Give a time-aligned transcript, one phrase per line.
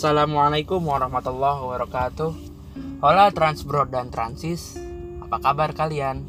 [0.00, 2.32] Assalamualaikum warahmatullahi wabarakatuh
[3.04, 4.80] Hola Transbro dan Transis
[5.20, 6.24] Apa kabar kalian?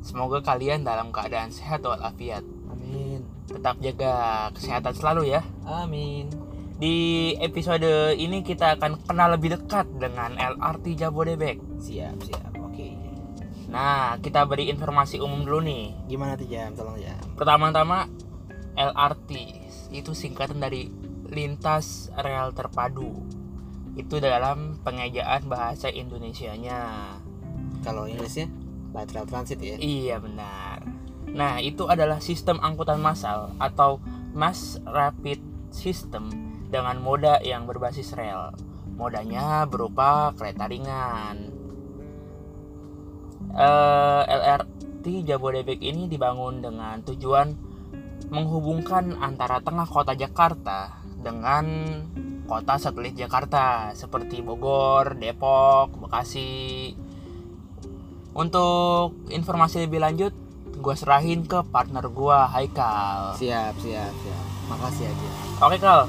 [0.00, 2.40] Semoga kalian dalam keadaan sehat walafiat
[2.72, 3.28] Amin.
[3.44, 6.32] Tetap jaga kesehatan selalu ya Amin.
[6.80, 12.64] Di episode ini kita akan kenal lebih dekat dengan LRT Jabodebek Siap, siap.
[12.64, 12.96] Oke.
[13.68, 16.72] Nah, kita beri informasi umum dulu nih Gimana tuh jam?
[16.72, 17.20] Tolong jam.
[17.36, 18.08] Pertama-tama
[18.72, 19.30] LRT
[19.92, 23.14] itu singkatan dari lintas rel terpadu.
[23.94, 27.16] Itu dalam pengejaan bahasa Indonesianya.
[27.80, 28.50] Kalau Inggrisnya
[28.90, 29.78] lateral transit ya.
[29.78, 30.84] Iya benar.
[31.30, 34.02] Nah, itu adalah sistem angkutan massal atau
[34.34, 35.38] mass rapid
[35.70, 36.30] system
[36.70, 38.50] dengan moda yang berbasis rel.
[38.98, 41.54] Modanya berupa kereta ringan.
[43.50, 47.70] Eh, LRT Jabodebek ini dibangun dengan tujuan
[48.30, 51.64] menghubungkan antara tengah kota Jakarta dengan
[52.50, 56.92] kota satelit Jakarta seperti Bogor, Depok, Bekasi.
[58.34, 60.34] Untuk informasi lebih lanjut,
[60.80, 63.36] gue serahin ke partner gue, Haikal.
[63.38, 64.44] Siap, siap, siap.
[64.70, 65.30] Makasih aja.
[65.66, 66.06] Oke Kal,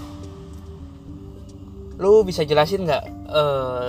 [2.01, 3.87] lu bisa jelasin nggak eh,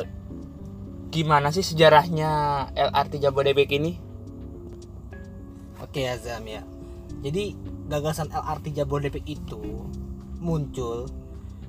[1.13, 2.31] gimana sih sejarahnya
[2.73, 3.97] LRT Jabodebek ini?
[5.81, 6.65] Oke Azam ya.
[7.21, 7.53] Jadi
[7.89, 9.61] gagasan LRT Jabodebek itu
[10.43, 11.07] muncul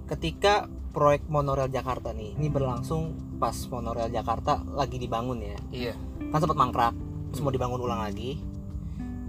[0.10, 2.38] ketika proyek monorail Jakarta nih.
[2.38, 5.58] Ini berlangsung pas monorail Jakarta lagi dibangun ya.
[5.74, 5.94] Iya.
[6.34, 6.94] Kan sempat mangkrak,
[7.34, 8.38] terus mau dibangun ulang lagi.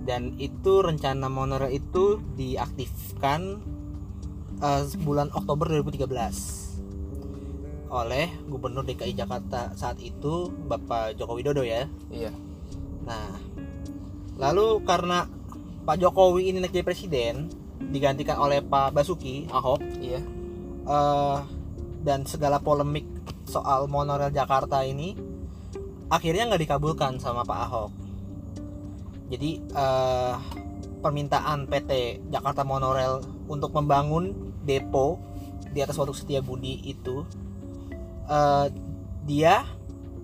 [0.04, 3.60] Dan itu rencana monorail itu diaktifkan
[4.60, 6.64] eh, bulan Oktober 2013
[7.94, 11.86] oleh Gubernur DKI Jakarta saat itu Bapak Joko Widodo ya.
[12.10, 12.34] Iya.
[13.06, 13.38] Nah,
[14.34, 15.30] lalu karena
[15.84, 17.52] Pak Jokowi ini naik jadi presiden,
[17.90, 20.20] digantikan oleh Pak Basuki Ahok, Iya.
[20.84, 21.38] eh,
[22.04, 23.08] dan segala polemik
[23.44, 25.16] soal monorail Jakarta ini
[26.06, 27.90] akhirnya nggak dikabulkan sama Pak Ahok.
[29.32, 30.34] Jadi eh,
[31.00, 31.90] permintaan PT
[32.28, 35.20] Jakarta Monorail untuk membangun depo
[35.68, 37.24] di atas Waduk Setiabudi itu
[38.24, 38.66] eh,
[39.24, 39.64] dia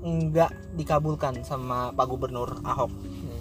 [0.01, 3.41] nggak dikabulkan sama Pak Gubernur Ahok Hmm.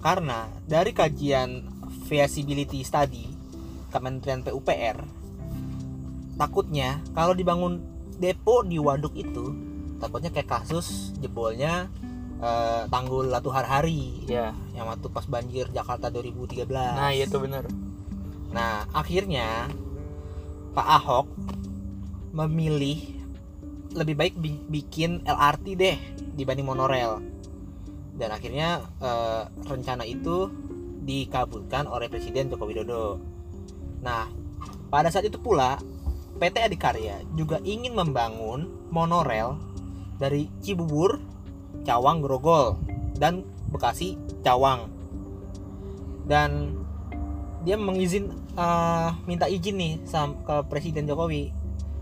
[0.00, 1.64] karena dari kajian
[2.04, 3.32] feasibility study
[3.96, 5.00] Kementerian PUPR
[6.36, 7.80] takutnya kalau dibangun
[8.14, 9.56] depo di waduk itu
[9.96, 11.88] takutnya kayak kasus jebolnya
[12.36, 14.52] eh, tanggul Latu Harhari Iya.
[14.72, 17.64] yang waktu pas banjir Jakarta 2013 Nah, iya tuh bener.
[18.46, 19.68] Nah, akhirnya
[20.70, 21.26] Pak Ahok
[22.32, 23.00] memilih
[23.92, 25.96] lebih baik bi- bikin LRT deh
[26.34, 27.24] dibanding monorail.
[28.12, 30.52] Dan akhirnya eh, rencana itu
[31.00, 33.16] dikabulkan oleh Presiden Joko Widodo.
[34.06, 34.30] Nah,
[34.86, 35.82] pada saat itu pula
[36.38, 39.58] PT Adikarya juga ingin membangun monorail
[40.16, 41.18] dari Cibubur,
[41.82, 42.78] Cawang, Grogol
[43.12, 44.86] dan Bekasi, Cawang.
[46.22, 46.78] Dan
[47.62, 51.50] dia mengizin eh, minta izin nih sam ke Presiden Jokowi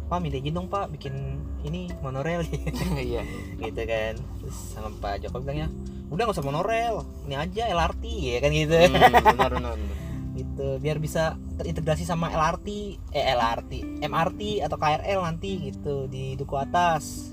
[0.04, 2.44] Pak minta izin dong Pak bikin ini monorail
[3.00, 3.24] Iya.
[3.56, 5.68] gitu kan terus sama Pak Jokowi bilangnya
[6.12, 9.72] udah nggak usah monorail ini aja LRT ya kan gitu Hmm, benar benar.
[9.72, 9.96] benar.
[10.34, 10.82] Gitu.
[10.82, 12.68] Biar bisa terintegrasi sama LRT
[13.14, 17.32] eh LRT MRT atau KRL nanti gitu di duku atas.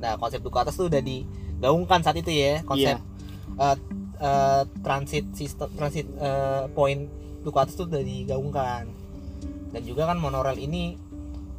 [0.00, 2.96] Nah konsep duku atas tuh udah digaungkan saat itu ya konsep
[3.60, 3.76] eh,
[4.20, 7.06] eh, transit sistem transit eh, point
[7.44, 8.88] duku atas tuh udah digaungkan.
[9.70, 10.96] Dan juga kan monorail ini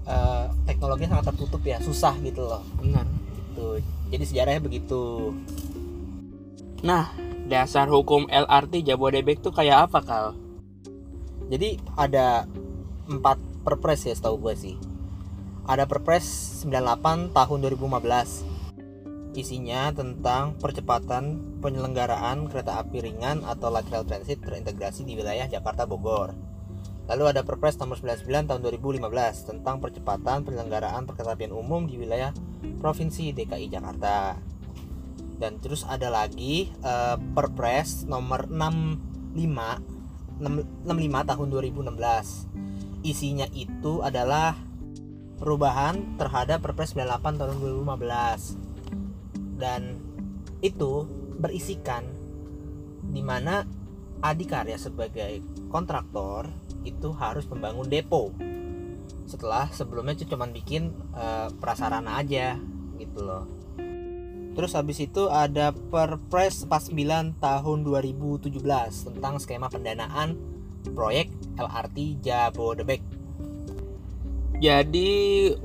[0.09, 2.65] eh, teknologinya sangat tertutup ya susah gitu loh.
[2.81, 3.05] Benar.
[3.37, 3.77] gitu.
[4.11, 5.31] Jadi sejarahnya begitu.
[6.81, 7.13] Nah,
[7.45, 10.25] dasar hukum LRT Jabodebek tuh kayak apa, Kal?
[11.51, 12.47] Jadi ada
[13.11, 13.35] empat
[13.67, 14.75] perpres ya setahu gue sih.
[15.67, 16.23] Ada perpres
[16.63, 19.35] 98 tahun 2015.
[19.35, 25.83] Isinya tentang percepatan penyelenggaraan kereta api ringan atau light rail transit terintegrasi di wilayah Jakarta
[25.83, 26.35] Bogor.
[27.11, 32.31] Lalu ada Perpres nomor 99 tahun 2015 tentang percepatan penyelenggaraan perkeretaapian umum di wilayah
[32.79, 34.39] Provinsi DKI Jakarta.
[35.35, 40.00] Dan terus ada lagi eh, Perpres nomor 65
[40.41, 44.57] 65 tahun 2016 isinya itu adalah
[45.37, 49.97] perubahan terhadap Perpres 98 tahun 2015 dan
[50.61, 51.05] itu
[51.37, 52.05] berisikan
[53.09, 53.65] di mana
[54.21, 55.41] Adikarya sebagai
[55.73, 56.45] kontraktor
[56.85, 58.29] itu harus membangun depo.
[59.25, 62.53] Setelah sebelumnya itu cuma bikin eh, prasarana aja
[63.01, 63.60] gitu loh
[64.51, 68.51] Terus habis itu ada Perpres 49 tahun 2017
[69.07, 70.35] tentang skema pendanaan
[70.91, 73.01] proyek LRT Jabodebek.
[74.61, 75.09] Jadi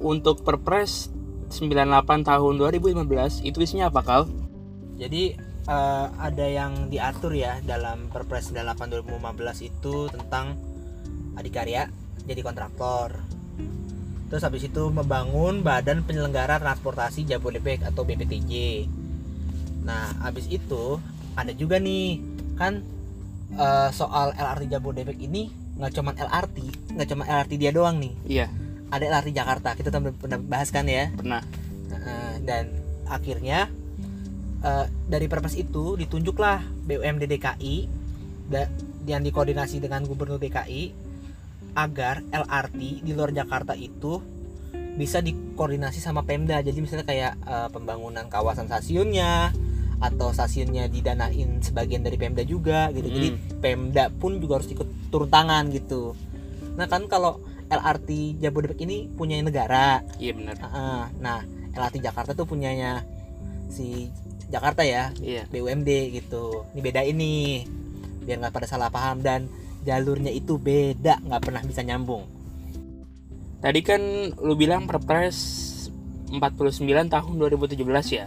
[0.01, 1.13] untuk Perpres
[1.53, 4.23] 98 tahun 2015 itu isinya apa kal?
[4.97, 5.37] Jadi
[5.69, 10.57] eh, ada yang diatur ya dalam Perpres 98 2015 itu tentang
[11.37, 11.91] adikarya
[12.25, 13.36] jadi kontraktor.
[14.27, 18.53] Terus habis itu membangun Badan Penyelenggara Transportasi Jabodetabek atau BPTJ.
[19.87, 20.99] Nah, habis itu
[21.39, 22.19] ada juga nih
[22.59, 22.83] kan
[23.55, 25.47] eh, soal LRT Jabodetabek ini
[25.77, 26.57] nggak cuma LRT,
[26.97, 28.13] nggak cuma LRT dia doang nih.
[28.27, 28.47] Iya
[28.91, 29.69] Ada LRT Jakarta.
[29.75, 31.13] Kita pernah bahas kan ya.
[31.13, 31.43] pernah.
[31.87, 32.65] Heeh, dan
[33.07, 33.71] akhirnya
[34.61, 37.75] eh, dari perpres itu ditunjuklah BUMD DKI
[38.51, 38.71] da-
[39.07, 41.06] yang dikoordinasi dengan Gubernur DKI
[41.77, 44.19] agar LRT di luar Jakarta itu
[44.97, 46.65] bisa dikoordinasi sama Pemda.
[46.65, 49.53] Jadi misalnya kayak eh, pembangunan kawasan stasiunnya
[49.97, 53.09] atau stasiunnya didanain sebagian dari Pemda juga gitu.
[53.13, 53.29] Jadi
[53.61, 56.17] Pemda pun juga harus ikut turun tangan gitu.
[56.81, 60.55] Nah kan kalau LRT Jabodebek ini punya negara, Iya benar.
[60.55, 61.03] Heeh.
[61.19, 61.43] Nah,
[61.75, 63.03] LRT Jakarta tuh punyanya
[63.67, 64.07] si
[64.47, 65.51] Jakarta ya, Iya.
[65.51, 66.63] BUMD gitu.
[66.71, 67.67] Ini beda ini,
[68.23, 69.51] biar nggak pada salah paham dan
[69.87, 72.27] jalurnya itu beda, nggak pernah bisa nyambung.
[73.63, 74.03] Tadi kan
[74.43, 75.39] lu bilang Perpres
[76.27, 77.79] 49 tahun 2017
[78.11, 78.27] ya.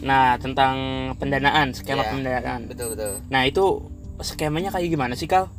[0.00, 0.76] Nah, tentang
[1.20, 2.10] pendanaan, skema Iya.
[2.16, 2.60] pendanaan.
[2.64, 3.12] Betul betul.
[3.28, 3.64] Nah, itu
[4.24, 5.52] skemanya kayak gimana sih, Kal?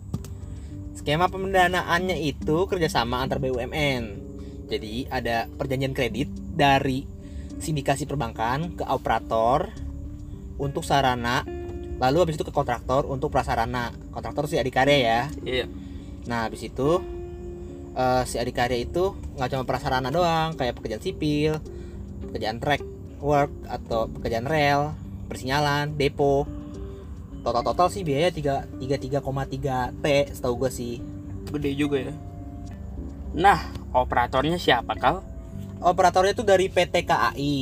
[0.98, 4.04] Skema pendanaannya itu kerjasama antar BUMN.
[4.68, 7.06] Jadi ada perjanjian kredit dari
[7.57, 9.69] sindikasi perbankan ke operator
[10.57, 11.45] untuk sarana,
[11.97, 13.94] lalu habis itu ke kontraktor untuk prasarana.
[14.13, 15.21] Kontraktor si adikarya ya.
[15.41, 15.65] Iya.
[16.29, 17.01] Nah, habis itu
[17.97, 21.57] eh, si adikarya itu nggak cuma prasarana doang, kayak pekerjaan sipil,
[22.29, 22.83] pekerjaan track
[23.17, 24.94] work atau pekerjaan rel,
[25.25, 26.45] persinyalan, depo.
[27.41, 30.05] Total-total sih biaya 3 33,3 T
[30.35, 30.95] setahu gue sih.
[31.47, 32.13] Gede juga ya.
[33.38, 33.59] Nah,
[33.95, 35.23] operatornya siapa, Kal?
[35.79, 37.55] Operatornya tuh dari PT KAI.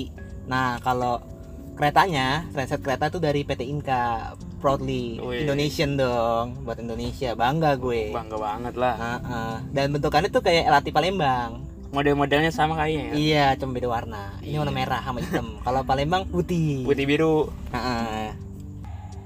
[0.47, 1.34] Nah, kalau
[1.75, 4.33] keretanya, transit kereta tuh dari PT Inka.
[4.55, 5.45] Proudly Wih.
[5.45, 7.37] Indonesian dong, buat Indonesia.
[7.37, 8.09] Bangga gue.
[8.09, 8.95] Bangga banget lah.
[8.97, 9.53] Heeh.
[9.69, 11.61] Dan bentukannya tuh kayak LRT Palembang.
[11.93, 13.13] Model-modelnya sama kayaknya ya.
[13.13, 14.33] Iya, cuma beda warna.
[14.41, 14.79] Ini warna Iya.
[14.81, 15.47] merah sama hitam.
[15.67, 16.81] Kalau Palembang putih.
[16.81, 17.53] Putih biru.
[17.69, 18.33] Heeh.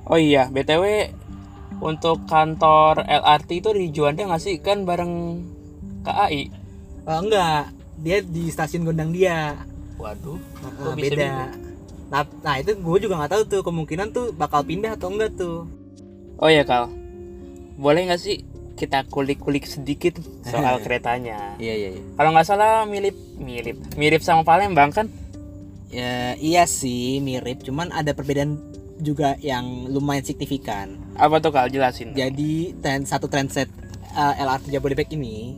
[0.04, 1.14] Oh iya, BTW
[1.80, 4.60] untuk kantor LRT itu di Juanda nggak sih?
[4.60, 5.40] Kan bareng
[6.04, 6.52] KAI.
[7.08, 9.56] Oh, enggak, dia di stasiun Gondang dia.
[9.96, 10.36] Waduh.
[10.60, 11.69] Kok bisa beda.
[12.10, 15.70] Nah, nah itu gue juga nggak tahu tuh kemungkinan tuh bakal pindah atau enggak tuh.
[16.42, 16.90] Oh iya, Kal.
[17.78, 18.42] Boleh nggak sih
[18.74, 21.56] kita kulik-kulik sedikit soal keretanya?
[21.62, 21.90] Iya iya.
[21.96, 22.04] iya.
[22.18, 25.08] Kalau nggak salah mirip mirip mirip sama Palembang kan?
[25.90, 28.62] Ya iya sih mirip, cuman ada perbedaan
[29.02, 30.98] juga yang lumayan signifikan.
[31.16, 32.18] Apa tuh Kal jelasin?
[32.18, 33.70] Jadi tren satu transit
[34.18, 35.56] uh, LRT Jabodebek ini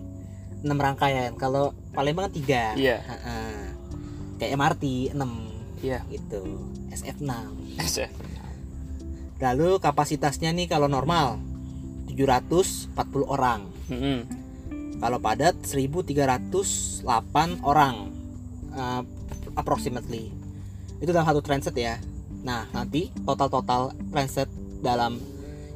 [0.62, 1.34] 6 rangkaian.
[1.40, 2.34] Kalau Palembang kan
[2.76, 2.78] 3.
[2.80, 2.98] Iya.
[4.38, 5.51] Kayak MRT 6
[5.82, 6.00] Iya.
[6.08, 6.42] gitu.
[6.90, 7.30] SF6.
[9.42, 11.42] Lalu kapasitasnya nih kalau normal
[12.08, 12.94] 740
[13.26, 13.66] orang.
[13.90, 14.20] Mm-mm.
[15.02, 17.02] Kalau padat 1308
[17.66, 17.96] orang.
[18.72, 19.04] uh,
[19.52, 20.32] approximately.
[21.04, 22.00] Itu dalam satu transit ya.
[22.42, 24.48] Nah, nanti total-total transit
[24.80, 25.20] dalam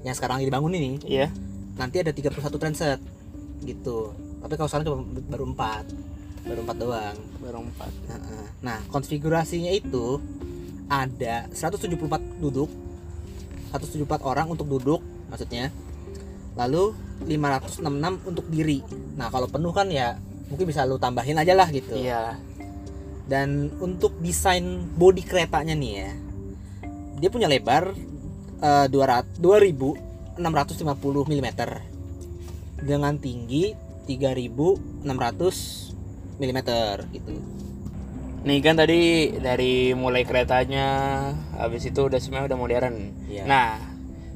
[0.01, 1.27] yang sekarang lagi dibangun ini Iya.
[1.75, 2.99] nanti ada 31 transit
[3.61, 4.13] gitu.
[4.39, 4.97] Tapi kalau sekarang cuma
[5.27, 6.14] baru 4.
[6.45, 7.17] Baru 4 doang.
[7.41, 7.91] Baru empat.
[8.61, 10.21] Nah, konfigurasinya itu
[10.85, 12.69] ada 174 duduk,
[13.73, 15.73] 174 orang untuk duduk maksudnya.
[16.53, 16.93] Lalu
[17.25, 18.85] 566 untuk diri.
[19.17, 21.97] Nah, kalau penuh kan ya mungkin bisa lu tambahin aja lah gitu.
[21.97, 22.37] Iya.
[23.25, 26.11] Dan untuk desain bodi keretanya nih ya.
[27.25, 27.97] Dia punya lebar
[28.61, 31.47] eh, 200 2650 mm
[32.85, 33.71] dengan tinggi
[34.05, 35.94] 3600
[36.39, 36.59] mm
[37.15, 37.31] gitu.
[38.45, 40.87] Nih kan tadi dari mulai keretanya,
[41.57, 42.95] habis itu udah semuanya udah modern.
[43.25, 43.49] Iya.
[43.49, 43.81] Nah,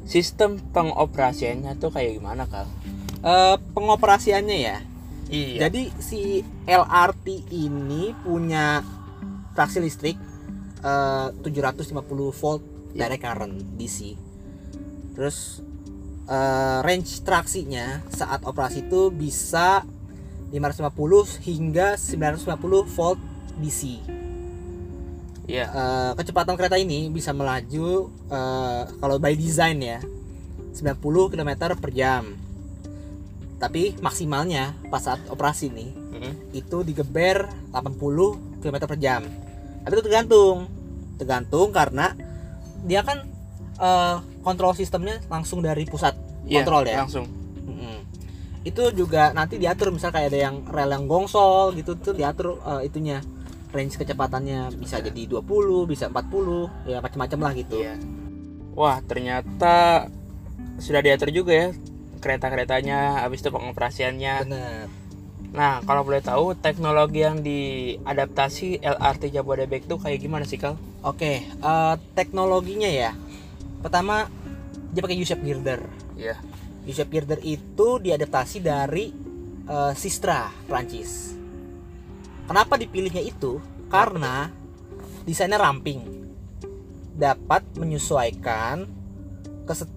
[0.10, 2.66] sistem pengoperasiannya tuh kayak gimana kal?
[3.22, 4.78] Eh, pengoperasiannya ya.
[5.30, 5.70] Iya.
[5.70, 8.82] Jadi si LRT ini punya
[9.54, 10.18] traksi listrik
[10.82, 13.06] eh, 750 volt Iya.
[13.06, 14.18] direct current DC.
[15.14, 15.62] Terus
[16.26, 19.86] eh, range traksinya saat operasi itu bisa
[20.50, 23.20] 550 hingga 950 volt
[23.62, 23.82] DC.
[25.50, 25.66] Iya.
[25.66, 30.00] Eh, kecepatan kereta ini bisa melaju eh, kalau by design ya
[30.74, 32.38] 90 km per jam.
[33.60, 36.34] Tapi maksimalnya pas saat operasi nih Mm-mm.
[36.56, 39.26] itu digeber 80 km per jam.
[39.84, 40.70] Tapi itu tergantung,
[41.18, 42.14] tergantung karena
[42.86, 43.26] dia kan
[43.82, 44.16] eh,
[44.46, 46.16] kontrol sistemnya langsung dari pusat
[46.50, 47.06] Iya, kontrol ya.
[47.06, 47.26] Langsung.
[47.68, 48.09] Mm-mm.
[48.68, 52.92] Itu juga nanti diatur misal kayak ada yang rel yang gongsol gitu tuh diatur eh,
[52.92, 53.24] itunya
[53.72, 57.96] range kecepatannya bisa jadi 20 bisa 40 ya macam-macam lah gitu Iya.
[58.76, 60.08] Wah, ternyata
[60.80, 61.70] sudah diatur juga ya
[62.20, 64.34] kereta-keretanya, habis itu pengoperasiannya.
[64.48, 64.88] bener
[65.50, 70.78] Nah, kalau boleh tahu teknologi yang diadaptasi LRT Jabodebek itu kayak gimana sih, Kal?
[71.02, 73.12] oke eh, teknologinya ya
[73.80, 74.28] pertama
[74.92, 75.82] dia pakai U-shape girder
[76.20, 76.36] Iya.
[76.90, 79.14] U-shape girder itu diadaptasi dari
[79.70, 81.38] eh, Sistra Prancis.
[82.50, 83.62] Kenapa dipilihnya itu?
[83.94, 84.50] Karena
[85.24, 86.02] desainnya ramping.
[87.14, 88.90] Dapat menyesuaikan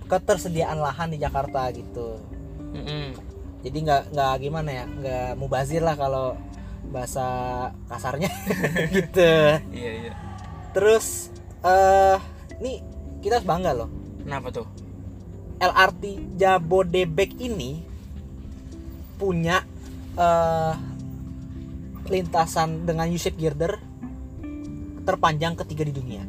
[0.04, 2.20] ketersediaan lahan di Jakarta gitu.
[2.72, 3.12] Mm-mm.
[3.62, 6.34] jadi nggak nggak gimana ya nggak mubazir lah kalau
[6.90, 7.24] bahasa
[7.86, 8.28] kasarnya.
[8.96, 9.32] Gitu.
[9.70, 10.12] Iya, iya.
[10.74, 11.30] terus
[11.62, 12.18] eh
[12.58, 12.82] nih
[13.22, 13.88] kita harus bangga loh.
[14.24, 14.66] Kenapa tuh?
[15.62, 16.02] LRT
[16.36, 17.78] Jabodebek ini
[19.14, 19.62] punya
[20.12, 20.74] eh
[22.02, 23.78] lintasan dengan U-shape girder
[25.02, 26.22] terpanjang ketiga di dunia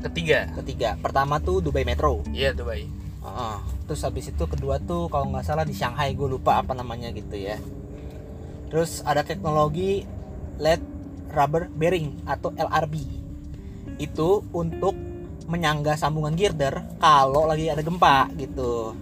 [0.00, 0.48] Ketiga.
[0.56, 2.88] ketiga pertama tuh Dubai Metro Iya, Dubai.
[3.20, 3.56] Heeh.
[3.84, 7.36] terus habis itu kedua tuh kalau nggak salah di Shanghai gue lupa apa namanya gitu
[7.36, 7.60] ya
[8.72, 10.08] terus ada teknologi
[10.56, 10.80] lead
[11.28, 12.94] rubber bearing atau LRB
[13.98, 14.96] itu untuk
[15.50, 18.94] menyangga sambungan girder kalau lagi ada gempa gitu.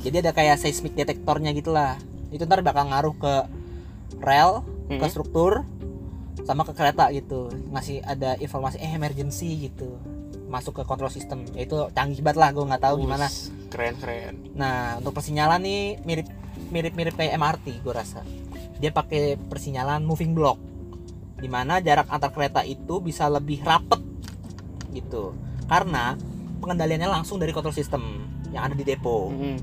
[0.00, 3.34] Jadi ada kayak seismic detektornya gitulah itu ntar bakal ngaruh ke
[4.18, 5.10] rel ke Mhm.
[5.12, 5.64] struktur
[6.42, 7.48] sama ke kereta gitu.
[7.70, 9.96] Ngasih ada informasi eh emergency gitu.
[10.48, 11.44] Masuk ke control system.
[11.52, 13.28] Ya itu canggih banget lah gue nggak tahu gimana.
[13.68, 14.34] Keren, keren.
[14.54, 16.28] nah untuk persinyalan nih mirip
[16.70, 18.22] mirip mirip kayak MRT gue rasa.
[18.78, 20.58] Dia pakai persinyalan moving block
[21.34, 24.00] di mana jarak antar kereta itu bisa lebih rapet
[24.92, 25.34] gitu
[25.68, 26.18] karena
[26.60, 29.32] pengendaliannya langsung dari control system yang ada di depo.
[29.32, 29.56] Mm-mm.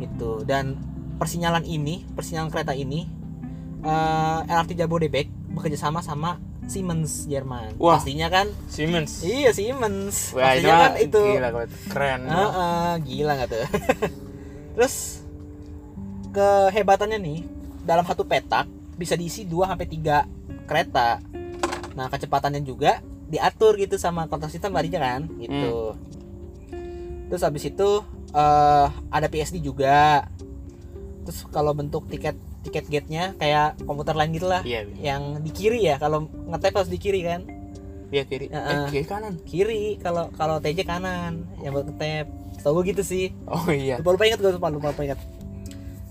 [0.00, 0.46] gitu.
[0.46, 0.78] Dan
[1.20, 3.06] persinyalan ini persinyalan kereta ini
[3.84, 7.76] eh, LRT Jabodebek bekerja sama sama Siemens Jerman.
[7.76, 7.98] Wah.
[7.98, 8.48] pastinya kan?
[8.70, 9.20] Siemens.
[9.26, 10.32] iya Siemens.
[10.32, 11.22] Wah, itu, pastinya kan itu.
[11.36, 11.50] gila
[11.90, 12.20] keren.
[12.30, 13.64] Heeh, gila nggak tuh?
[14.78, 14.94] Terus
[16.32, 17.38] kehebatannya nih
[17.84, 21.20] dalam satu petak bisa diisi 2 sampai 3 kereta.
[21.92, 25.96] Nah kecepatannya juga diatur gitu sama kontrol sistem larinya kan gitu
[27.26, 27.88] terus habis itu
[28.30, 30.28] eh, ada PSD juga
[31.24, 34.94] terus kalau bentuk tiket tiket gate-nya kayak komputer lain gitu lah Iya, iya.
[35.08, 37.42] yang di kiri ya kalau ngetep harus di kiri kan
[38.12, 38.46] Iya kiri.
[38.46, 38.86] Eh, Heeh.
[38.92, 39.34] kiri kanan.
[39.42, 42.28] kiri kalau kalau TJ kanan yang buat ngetep
[42.60, 43.96] tau gue gitu sih Oh iya.
[43.98, 45.20] lupa lupa ingat gue lupa lupa, lupa ingat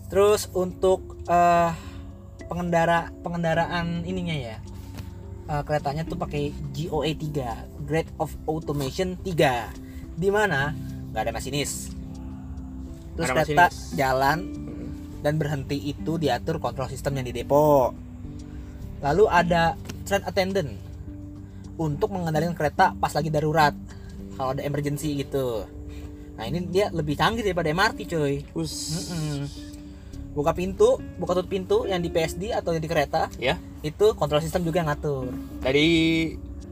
[0.09, 1.71] terus untuk eh
[2.43, 4.57] pengendara pengendaraan ininya ya
[5.51, 10.71] eh, keretanya tuh pakai GOA 3 Grade of Automation 3 di mana
[11.11, 11.91] nggak ada masinis.
[13.19, 13.91] Terus ada kereta masinis.
[13.99, 14.39] jalan
[15.21, 17.91] dan berhenti itu diatur kontrol sistem yang di depo.
[19.03, 19.75] Lalu ada
[20.07, 20.71] train attendant
[21.75, 23.73] untuk mengendalikan kereta pas lagi darurat
[24.37, 25.65] kalau ada emergency gitu.
[26.37, 28.33] Nah ini dia lebih canggih daripada MRT coy.
[28.57, 28.73] Us.
[30.31, 33.59] Buka pintu buka tutup pintu yang di PSD atau yang di kereta Ya.
[33.81, 35.27] itu kontrol sistem juga yang ngatur.
[35.59, 35.89] Dari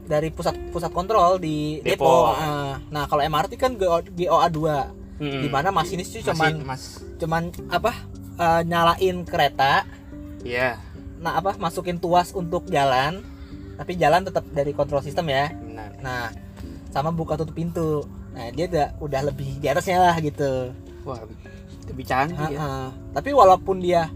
[0.02, 2.02] dari pusat pusat kontrol di Depo.
[2.02, 6.64] depo, Ah, nah kalau MRT kan GO, GOA 2 mm, di mana masinis itu cuman
[6.64, 6.98] Mas.
[7.16, 7.92] cuman apa
[8.34, 9.84] eh, nyalain kereta.
[10.40, 10.80] Iya,
[11.16, 13.20] nah apa masukin tuas untuk jalan
[13.76, 15.52] tapi jalan tetap dari kontrol sistem ya.
[15.52, 15.90] Benar.
[16.00, 16.22] nah
[16.88, 18.02] sama buka tutup pintu.
[18.30, 20.72] Nah dia udah udah lebih di atasnya lah gitu.
[21.02, 21.22] Wah,
[21.90, 22.88] lebih canggih ya.
[23.10, 24.08] Tapi walaupun dia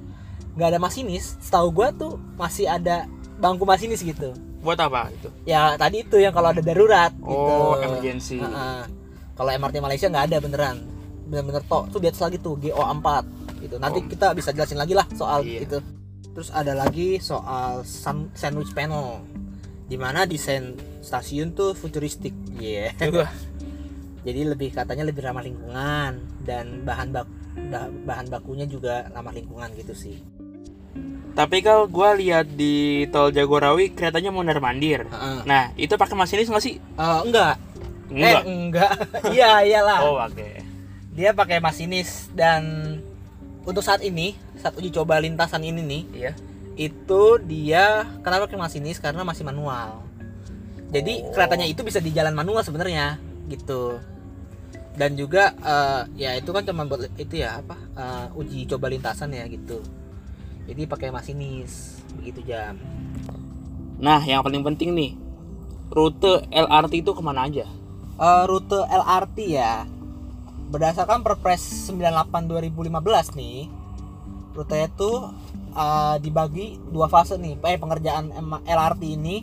[0.54, 4.30] nggak ada masinis setahu gua tuh masih ada bangku masinis gitu
[4.62, 5.26] Buat apa itu?
[5.44, 8.38] ya tadi itu yang kalau ada darurat Oh, gitu emergency.
[9.34, 10.76] Kalau MRT Malaysia nggak ada beneran
[11.24, 13.06] bener-bener tok tuh di atas lagi tuh GO4
[13.60, 14.06] gitu nanti Oh.
[14.06, 15.66] kita bisa jelasin lagi lah soal Iya.
[15.66, 15.76] itu
[16.30, 17.82] terus ada lagi soal
[18.32, 19.26] sandwich panel
[19.84, 22.32] di mana desain stasiun tuh futuristik.
[23.10, 23.28] Wah,
[24.26, 27.26] jadi lebih katanya lebih ramah lingkungan dan bahan bak
[28.04, 30.18] bahan bakunya juga ramah lingkungan gitu sih
[31.32, 35.02] Tapi kalau gua lihat di tol Jagorawi keretanya mondar mandir.
[35.04, 35.42] Heeh.
[35.42, 36.78] Nah, itu pakai masinis nggak sih?
[36.78, 37.58] Eh, enggak
[38.06, 38.38] Enggak.
[38.38, 38.92] eh enggak
[39.34, 40.62] iya iyalah Oh, oke.
[41.10, 42.62] dia pakai masinis dan
[43.62, 46.32] untuk saat ini saat uji coba lintasan ini nih Iya.
[46.76, 50.06] itu dia kenapa pakai masinis karena masih manual
[50.90, 51.32] jadi Oh.
[51.32, 53.98] keretanya itu bisa di jalan manual sebenarnya gitu
[54.94, 59.34] dan juga eh, ya itu kan cuma buat itu ya apa eh, uji coba lintasan
[59.34, 59.82] ya gitu.
[60.64, 62.78] Jadi pakai masinis begitu jam.
[64.00, 65.12] Nah, yang paling penting nih,
[65.92, 67.66] rute LRT itu ke mana aja?
[68.14, 69.84] Eh, rute LRT ya
[70.64, 73.70] berdasarkan Perpres 98 2015 nih
[74.54, 75.30] rutenya tuh
[75.74, 77.58] uh, dibagi dua fase nih.
[77.58, 78.30] Eh pengerjaan
[78.62, 79.42] LRT ini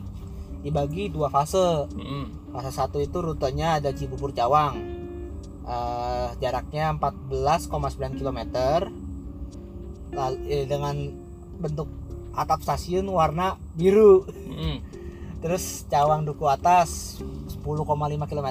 [0.64, 1.92] dibagi dua fase.
[1.92, 2.56] Mm-mm.
[2.56, 5.01] fase satu itu rutenya ada Cibubur Cawang
[5.62, 8.40] Eh, jaraknya 14,9 km
[10.12, 10.98] Lalu, eh, dengan
[11.62, 11.86] bentuk
[12.34, 14.26] atap stasiun warna biru.
[14.26, 14.82] Mm-mm.
[15.42, 17.18] terus Cawang Duku Atas
[17.50, 18.50] 10,5 km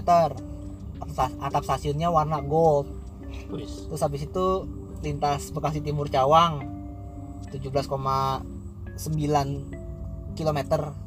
[1.39, 2.87] atap, stasiunnya warna gold.
[3.51, 3.87] Wis.
[3.91, 4.67] terus habis itu
[5.03, 6.67] lintas Bekasi Timur Cawang
[7.51, 8.47] 17,9
[10.39, 10.59] km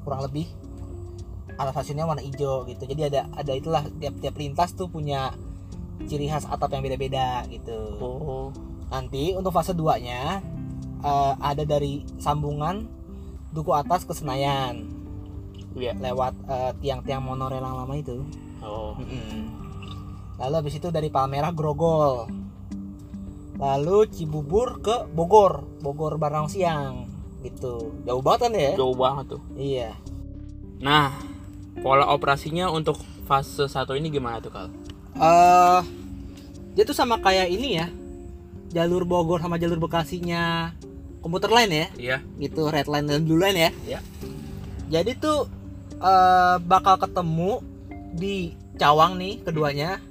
[0.03, 0.47] kurang lebih.
[1.55, 2.83] Atap stasiunnya warna hijau gitu.
[2.83, 5.31] Jadi ada ada itulah tiap-tiap lintas tuh punya
[6.05, 8.47] ciri khas atap yang beda-beda gitu Oh.
[8.87, 10.39] nanti untuk fase 2 nya
[10.99, 12.85] eh, ada dari sambungan
[13.49, 14.89] Duku Atas ke Senayan
[15.73, 15.97] Iya.
[15.97, 18.21] lewat eh, tiang-tiang monorel yang lama itu
[18.63, 18.95] Oh.
[20.33, 22.25] Lalu habis itu dari Palmerah Grogol.
[23.59, 27.05] Lalu Cibubur ke Bogor, Bogor Barang Siang
[27.43, 27.91] gitu.
[28.07, 28.71] Jauh banget kan ya?
[28.73, 29.41] Jauh banget tuh.
[29.53, 29.91] Iya.
[30.79, 31.11] Nah,
[31.83, 34.67] pola operasinya untuk fase satu ini gimana tuh kal?
[35.15, 35.79] Eh
[36.73, 37.87] dia tuh sama kayak ini ya.
[38.73, 40.73] Jalur Bogor sama jalur Bekasinya
[41.21, 42.17] komuter lain ya, Iya.
[42.35, 43.71] gitu red line dan blue line ya.
[43.85, 43.99] Iya.
[44.89, 45.45] Jadi tuh
[45.95, 47.61] eh bakal ketemu
[48.11, 50.01] di Cawang nih keduanya.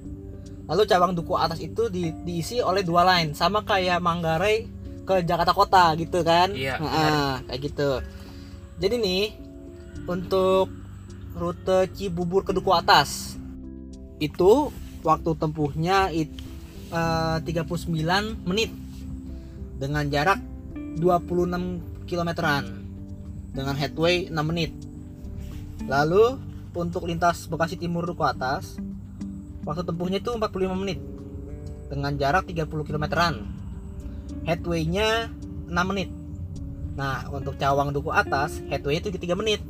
[0.70, 4.70] Lalu Cawang Duku atas itu di- diisi oleh dua line sama kayak Manggarai
[5.02, 6.54] ke Jakarta Kota gitu kan.
[6.54, 7.90] Iya, Nah, kayak gitu.
[8.78, 9.24] Jadi nih
[10.06, 10.70] untuk
[11.34, 13.34] rute Cibubur ke Duku atas
[14.16, 14.70] itu
[15.02, 16.30] waktu tempuhnya it,
[16.94, 18.70] eh, 39 menit
[19.78, 20.38] dengan jarak
[20.98, 22.82] 26 kilometeran
[23.52, 24.72] dengan headway 6 menit.
[25.90, 26.38] Lalu
[26.72, 28.78] untuk lintas Bekasi Timur Duku atas
[29.66, 30.98] waktu tempuhnya itu 45 menit
[31.90, 33.44] dengan jarak 30 kilometeran.
[34.48, 35.28] Headway-nya
[35.68, 36.08] 6 menit.
[36.96, 39.60] Nah, untuk Cawang Duku atas headway itu 3 menit.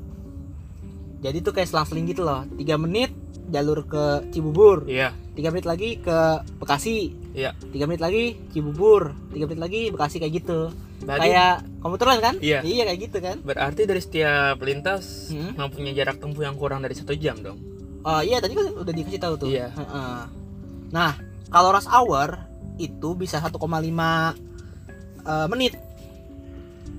[1.23, 2.47] Jadi itu kayak selang-seling gitu loh.
[2.59, 3.11] 3 menit
[3.53, 5.13] jalur ke Cibubur, Iya.
[5.37, 6.19] 3 menit lagi ke
[6.57, 7.53] Bekasi, Iya.
[7.71, 10.73] 3 menit lagi Cibubur, 3 menit lagi Bekasi kayak gitu.
[11.03, 12.35] Berarti, Kayak komuter lain kan?
[12.41, 12.59] Iya.
[12.63, 13.37] Iya kayak gitu kan?
[13.43, 15.53] berarti dari setiap lintas Hmm.
[15.59, 17.59] mempunyai jarak tempuh yang kurang dari satu jam dong.
[18.03, 19.51] Oh iya tadi kan udah dikasih tahu tuh.
[19.51, 19.71] Iya.
[19.71, 20.21] Heeh.
[20.91, 21.13] Nah
[21.51, 22.39] kalau rush hour
[22.79, 24.35] itu bisa 1,5
[25.23, 25.75] eh, menit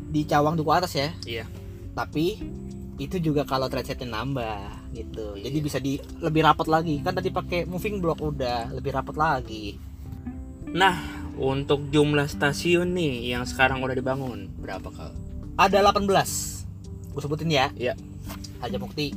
[0.08, 1.10] di Cawang Duku atas ya.
[1.24, 1.46] Iya.
[1.96, 2.38] Tapi
[3.00, 5.36] itu juga kalau trendsetnya nambah gitu.
[5.36, 5.66] Jadi Iya.
[5.66, 7.02] bisa di lebih rapat lagi.
[7.02, 9.76] Kan tadi pakai moving block udah lebih rapat lagi.
[10.74, 10.96] Nah,
[11.38, 15.12] untuk jumlah stasiun nih yang sekarang udah dibangun berapa kal?
[15.58, 16.66] Ada 18.
[17.14, 17.70] Gue sebutin ya.
[17.74, 17.94] Iya.
[18.62, 19.14] Haja Mukti.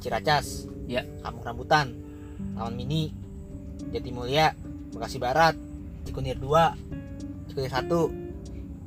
[0.00, 0.68] Ciracas.
[0.88, 1.04] Iya.
[1.20, 1.92] Kampung Rambutan.
[2.56, 3.12] Taman Mini.
[3.92, 4.56] Jatimulya.
[4.92, 5.56] Bekasi Barat.
[6.04, 6.76] Cikunir 2.
[7.48, 8.08] Cikunir 1.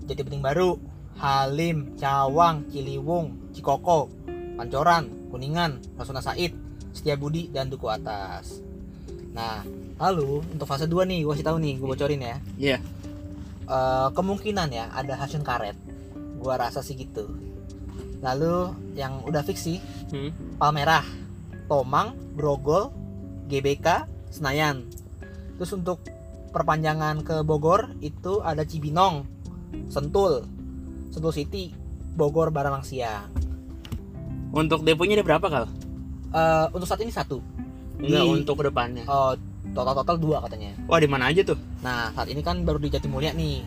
[0.05, 0.77] Jati Bening Baru.
[1.15, 4.11] Halim, Cawang, Ciliwung, Cikoko,
[4.55, 6.55] Pancoran, Kuningan, Rasuna Said,
[6.95, 8.63] Setiabudi dan Duku Atas.
[9.35, 9.67] Nah,
[9.99, 12.37] lalu untuk fase 2 nih, gue kasih tahu nih, gue bocorin ya.
[12.55, 12.77] Iya.
[13.65, 15.73] Eh, kemungkinan ya ada Hasyun Karet.
[16.37, 17.25] Gua rasa sih gitu.
[18.21, 19.81] Lalu yang udah fix sih
[20.13, 20.29] Hmm.
[20.61, 21.01] Palmerah,
[21.65, 22.93] Tomang, Grogol,
[23.49, 24.85] GBK, Senayan.
[25.57, 26.05] Terus untuk
[26.53, 29.25] perpanjangan ke Bogor itu ada Cibinong,
[29.89, 30.45] Sentul,
[31.09, 31.73] Sentul City,
[32.13, 33.33] Bogor Barang Siang.
[34.55, 35.65] Untuk deponya ada berapa kal?
[36.31, 37.43] Eh, untuk saat ini satu.
[37.97, 39.03] Enggak Di- untuk ke depannya.
[39.05, 39.35] Oh,
[39.69, 40.71] total-total dua katanya.
[40.85, 41.59] Wah di mana aja tuh?
[41.81, 43.59] Nah, saat ini kan baru di Jatimulya nih.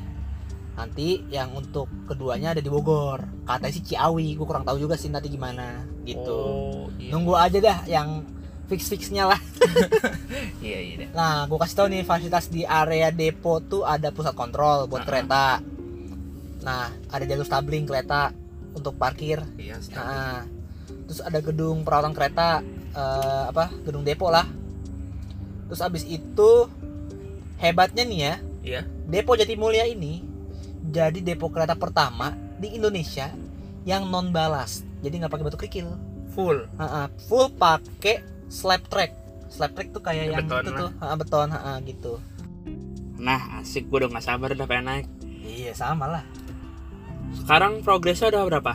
[0.74, 3.20] Nanti yang untuk keduanya ada di Bogor.
[3.44, 6.32] Katanya sih Ciawi, gue kurang tahu juga sih nanti gimana gitu.
[6.32, 7.10] Oh, iya.
[7.10, 8.24] Nunggu aja dah yang
[8.66, 9.40] fix-fixnya lah.
[10.58, 10.94] Iya iya.
[10.98, 11.08] deh.
[11.10, 15.06] Nah, gue kasih tahu nih fasilitas di area depo tuh ada pusat kontrol buat Ah.
[15.06, 15.44] kereta.
[16.60, 18.30] Nah, ada jalur stabling kereta
[18.70, 19.42] untuk parkir.
[19.56, 19.78] Iya.
[19.78, 19.98] setuju.
[19.98, 20.38] Nah,
[21.08, 22.60] terus ada gedung perawatan kereta
[22.92, 23.72] eh, apa?
[23.82, 24.44] Gedung depo lah.
[25.68, 26.68] Terus abis itu
[27.58, 28.80] hebatnya nih ya, Iya.
[29.08, 30.20] Depo Jatimulya ini
[30.88, 33.32] jadi depo kereta pertama di Indonesia
[33.88, 34.84] yang non balas.
[35.00, 35.88] Jadi nggak pakai batu kerikil.
[36.36, 36.68] Full.
[36.76, 38.20] Ha-ha, full pakai
[38.52, 39.12] slab track.
[39.48, 40.80] Slab track tuh kayak Ya, yang beton itu lah.
[40.80, 42.12] tuh, ha, beton, ha, gitu.
[43.16, 45.06] Nah asik gue udah gak sabar udah pengen naik.
[45.24, 46.24] Iya sama lah.
[47.32, 48.72] Sekarang progresnya udah berapa?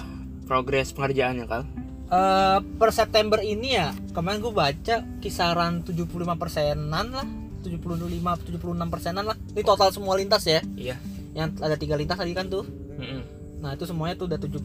[0.49, 1.63] Progres pengerjaannya kal?
[2.05, 7.27] Eh, per September ini ya kemarin gue baca kisaran 75 persenan lah.
[7.61, 7.97] 75
[8.43, 9.37] 76 persenan lah.
[9.49, 10.59] Ini total semua lintas ya.
[10.73, 10.97] Iya.
[11.33, 12.61] yang ada tiga lintas tadi kan tuh.
[12.93, 13.21] Mm-mm.
[13.57, 14.59] nah itu semuanya tuh udah 75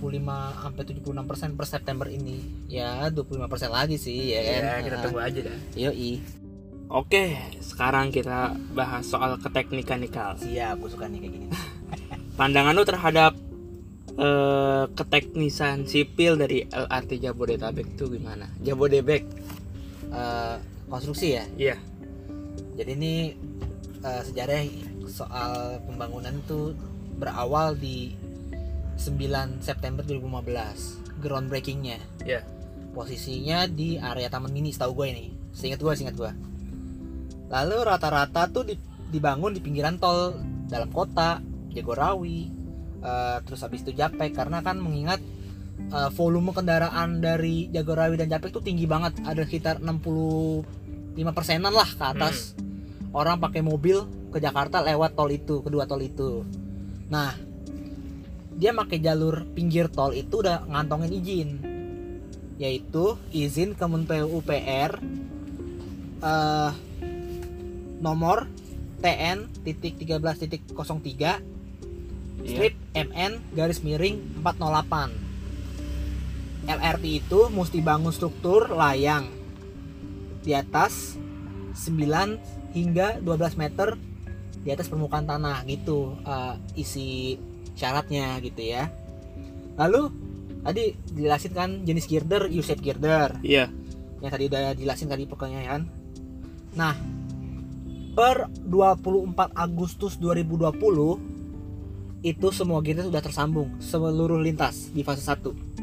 [0.59, 2.43] sampai 76 persen per September ini.
[2.67, 4.61] Ya 25 persen lagi sih ya kan?
[4.61, 5.57] Iya kita Nah, tunggu aja dah.
[5.73, 6.13] yoi.
[6.89, 7.25] Oke,
[7.59, 10.35] sekarang kita bahas soal keteknikan nih Kal.
[10.37, 11.47] siap gue suka nih kayak gini.
[12.39, 13.33] Pandangan lu terhadap
[14.19, 18.51] eh, keteknisan sipil dari LRT Jabodetabek itu gimana?
[18.61, 19.23] Jabodebek.
[20.11, 20.57] Eh,
[20.91, 21.45] konstruksi ya?
[21.55, 21.77] Iya.
[22.75, 23.15] Jadi ini
[24.03, 24.67] eh, sejarah
[25.09, 26.75] soal pembangunan itu
[27.17, 28.13] berawal di
[28.99, 31.99] 9 September 2015 groundbreakingnya.
[32.27, 32.43] Iya.
[32.93, 35.27] Posisinya di area Taman Mini setahu gue ini.
[35.55, 36.33] Seingat gue seingat gue
[37.49, 40.37] lalu rata-rata tuh di- dibangun di pinggiran tol
[40.69, 41.41] dalam kota
[41.73, 42.53] Jagorawi
[43.03, 45.23] eh, terus habis itu Japek karena kan mengingat
[45.91, 50.65] eh, volume kendaraan dari Jagorawi dan Japek tuh tinggi banget ada sekitar 65
[51.37, 52.55] persenan lah ke atas.
[53.09, 56.45] Orang pakai mobil ke Jakarta lewat tol itu kedua tol itu.
[57.09, 57.33] Nah
[58.59, 61.51] dia pakai jalur pinggir tol itu udah ngantongin izin
[62.59, 64.93] yaitu izin Kementerian PUPR
[66.27, 66.73] eh,
[68.03, 68.51] nomor
[68.99, 71.58] TN titik 13 titik 03
[72.43, 72.49] iya.
[72.49, 75.29] Strip MN garis miring 408
[76.69, 79.33] LRT itu mesti bangun struktur layang
[80.45, 81.17] di atas
[81.73, 83.97] 9 hingga 12 meter
[84.61, 87.41] di atas permukaan tanah gitu eh, isi
[87.79, 88.91] syaratnya gitu ya.
[89.79, 90.11] Lalu
[90.67, 93.39] tadi dijelasin kan jenis girder U-shape girder.
[93.41, 93.71] Iya.
[94.19, 95.87] Yang tadi udah jelasin tadi pokoknya kan?
[96.75, 96.95] Nah
[98.19, 101.38] per 24 Agustus 2020
[102.23, 105.79] itu semua girder sudah tersambung seluruh lintas di fase 1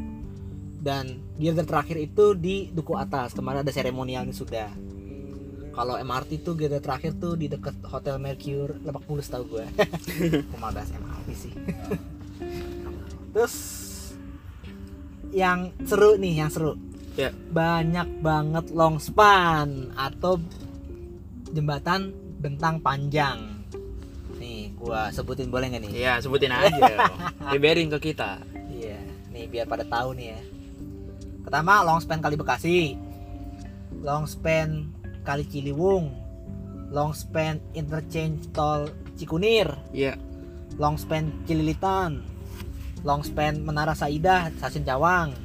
[0.86, 3.34] dan girder terakhir itu di duku atas.
[3.34, 4.69] Kemarin ada seremonialnya sudah.
[5.74, 9.65] Kalau MRT tuh girder terakhir tuh di dekat Hotel Mercure Lebak Bulus tau gue
[10.56, 11.52] bahas MRT sih?
[13.36, 13.56] Terus
[15.36, 16.78] yang seru nih yang seru.
[17.15, 17.32] Ya.
[17.32, 20.36] banyak banget long span atau
[21.56, 22.12] jembatan
[22.43, 23.55] bentang panjang
[24.76, 25.92] gua sebutin boleh nggak nih?
[26.06, 27.10] Iya sebutin aja
[27.52, 28.44] beberin ke kita.
[28.72, 29.00] Iya
[29.32, 30.42] nih biar pada tahu nih ya.
[31.46, 32.98] Pertama long span kali Bekasi.
[34.02, 34.90] Long span
[35.22, 36.12] kali Ciliwung.
[36.90, 39.70] Long span interchange tol Cikunir.
[39.94, 40.18] Iya.
[40.78, 42.26] Long span Cililitan.
[43.06, 45.38] Long span Menara Saidah stasiun Cawang.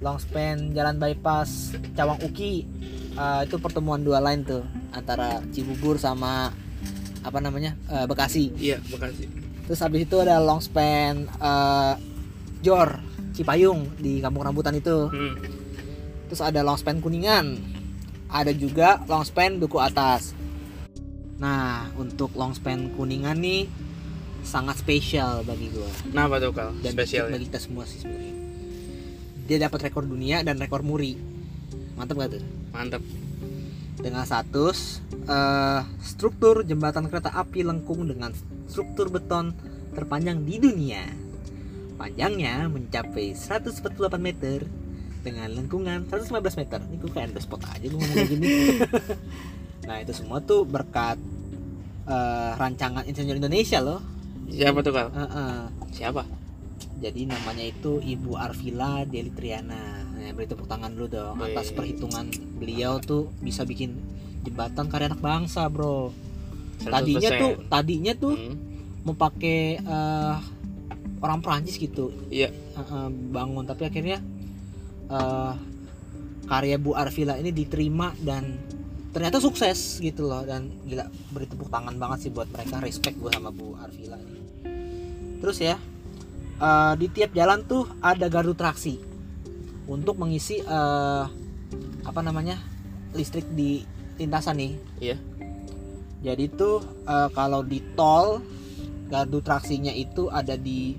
[0.00, 2.64] Long span Jalan Bypass Cawang Uki.
[3.10, 4.62] Eh, itu pertemuan dua line tuh
[4.94, 6.54] antara Cibubur sama
[7.20, 8.52] apa namanya eh, Bekasi.
[8.56, 9.28] Iya bekasi.
[9.68, 11.94] Terus habis itu ada long span eh,
[12.64, 13.00] Jor
[13.36, 15.08] Cipayung di Kampung Rambutan itu.
[15.08, 15.36] Hmm.
[16.30, 17.58] terus ada long span Kuningan.
[18.30, 20.32] Ada juga long span Duku Atas.
[21.42, 23.66] Nah untuk long span Kuningan nih
[24.46, 25.90] sangat spesial bagi gua.
[26.06, 26.70] Kenapa tuh kal?
[26.80, 28.34] Dan spesialnya bagi kita semua sih sebenarnya.
[29.50, 31.18] Dia dapat rekor dunia dan rekor muri.
[31.98, 32.42] Mantap gak tuh?
[32.70, 33.02] Mantap
[34.00, 38.32] dengan status eh, struktur jembatan kereta api lengkung dengan
[38.66, 39.52] struktur beton
[39.92, 41.04] terpanjang di dunia.
[42.00, 44.64] Panjangnya mencapai 148 meter
[45.20, 46.80] dengan lengkungan 115 meter.
[46.80, 48.48] Ini gue kayak spot aja gue ngomong kayak gini.
[49.80, 51.18] Nah itu semua tuh berkat
[52.06, 53.98] eh, rancangan insinyur Indonesia loh.
[54.46, 55.60] Siapa tuh kal Eh, eh.
[55.90, 56.22] siapa?
[57.00, 62.28] Jadi namanya itu Ibu Arvila Deli Triana nah, beri tepuk tangan dulu dong atas perhitungan
[62.60, 63.96] beliau tuh bisa bikin
[64.44, 66.12] jembatan karya anak bangsa bro.
[66.80, 66.88] 100%.
[66.88, 68.56] tadinya tuh tadinya tuh Hmm.
[69.04, 70.36] mau pakai eh,
[71.20, 72.08] orang Prancis gitu.
[72.32, 72.48] Iya.
[72.48, 73.68] Eh, eh, bangun.
[73.68, 74.20] Tapi akhirnya
[75.08, 75.52] eh,
[76.48, 78.56] karya Bu Arvila ini diterima dan
[79.12, 80.40] ternyata sukses gitu loh.
[80.48, 82.80] Dan gila beri tepuk tangan banget sih buat mereka.
[82.80, 84.40] Respect gue sama Bu Arvila ini.
[85.44, 85.76] Terus ya
[86.56, 89.09] eh, di tiap jalan tuh ada gardu traksi
[89.90, 91.24] untuk mengisi eh,
[92.06, 92.56] apa namanya
[93.12, 93.82] listrik di
[94.16, 94.72] lintasan nih.
[95.02, 95.18] Iya.
[96.20, 98.44] jadi tuh eh, kalau di tol
[99.10, 100.94] gardu traksinya itu ada di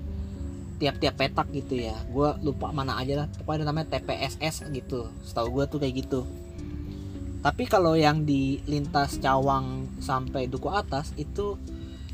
[0.76, 1.96] tiap-tiap petak gitu ya.
[2.10, 3.26] Gue lupa mana aja lah.
[3.30, 5.08] Pokoknya ada namanya TPSS gitu.
[5.22, 6.26] Setahu gue tuh kayak gitu.
[7.42, 11.58] Tapi kalau yang di lintas Cawang sampai Duku Atas itu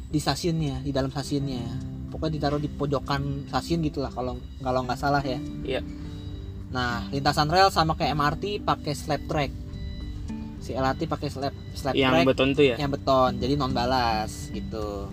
[0.09, 1.65] di stasiunnya di dalam stasiunnya.
[2.13, 5.41] Pokoknya ditaruh di pojokan stasiun gitulah kalau kalau nggak salah ya.
[5.65, 5.81] Iya.
[6.69, 9.53] Nah lintasan rel sama kayak MRT pakai slab track.
[10.61, 12.27] Si LRT pakai slab slab yang track.
[12.29, 12.77] beton tuh ya?
[12.77, 15.09] Yang beton jadi non balas gitu.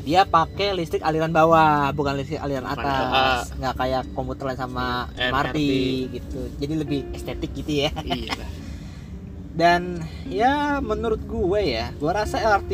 [0.00, 3.52] Dia pakai listrik aliran bawah bukan listrik aliran Bukan atas.
[3.60, 5.28] nggak kayak komuter lain sama MRT.
[5.28, 5.58] MRT
[6.16, 6.40] gitu.
[6.56, 7.92] Jadi lebih estetik gitu ya.
[8.00, 8.32] Iya.
[9.60, 12.72] Dan ya menurut gue ya gue rasa LRT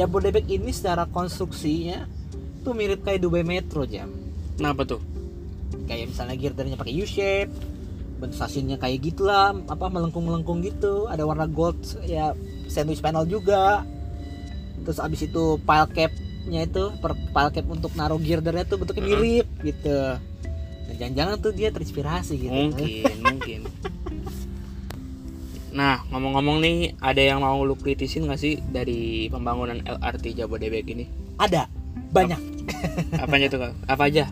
[0.00, 2.08] Jabodebek ini secara konstruksinya
[2.64, 4.08] tuh mirip kayak Dubai Metro jam.
[4.56, 5.19] Kenapa tuh
[5.90, 7.50] kayak misalnya girdernya pakai U shape
[8.20, 11.08] bentuk stasiunnya kayak gitulah apa melengkung-melengkung gitu.
[11.08, 12.36] Ada warna gold ya
[12.70, 13.82] sandwich panel juga.
[14.86, 19.04] Terus abis itu pile cap capnya itu per file cap untuk naruh girdernya tuh bentuknya
[19.06, 20.18] mirip gitu.
[20.90, 22.52] Dan jangan-jangan tuh dia terinspirasi gitu.
[22.52, 23.60] Mungkin mungkin.
[25.70, 31.06] Nah ngomong-ngomong nih ada yang mau lu kritisin gak sih dari pembangunan LRT Jabodebek ini?
[31.38, 31.70] Ada
[32.10, 32.40] banyak.
[33.22, 33.72] Apa aja tuh Kak?
[33.86, 34.24] apa aja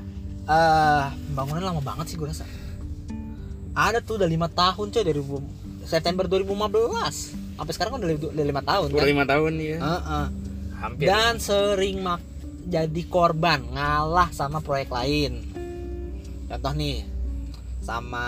[0.49, 2.49] pembangunan lama banget sih gue rasa.
[3.77, 5.21] Ada tuh udah lima tahun coy dari
[5.85, 9.09] September 2015 sampai sekarang kan udah, udah lima tahun udah kan?
[9.11, 10.25] lima tahun ya Heeh.
[10.79, 11.07] hampir.
[11.11, 12.21] Dan sering mak
[12.69, 15.43] jadi korban ngalah sama proyek lain.
[16.49, 17.05] Contoh nih
[17.85, 18.27] sama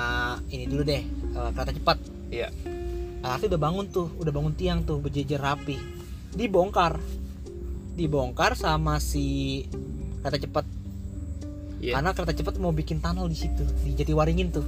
[0.49, 1.99] ini dulu deh eh, kereta cepat.
[2.33, 2.49] Iya.
[3.21, 5.77] LRT udah bangun tuh udah bangun tiang tuh berjejer rapi.
[6.33, 6.97] Dibongkar.
[7.95, 9.61] Dibongkar sama si
[10.25, 10.80] kereta cepat
[11.81, 11.97] Iya.
[11.97, 14.67] karena kereta cepat mau bikin tunnel di situ di Jatiwaringin tuh.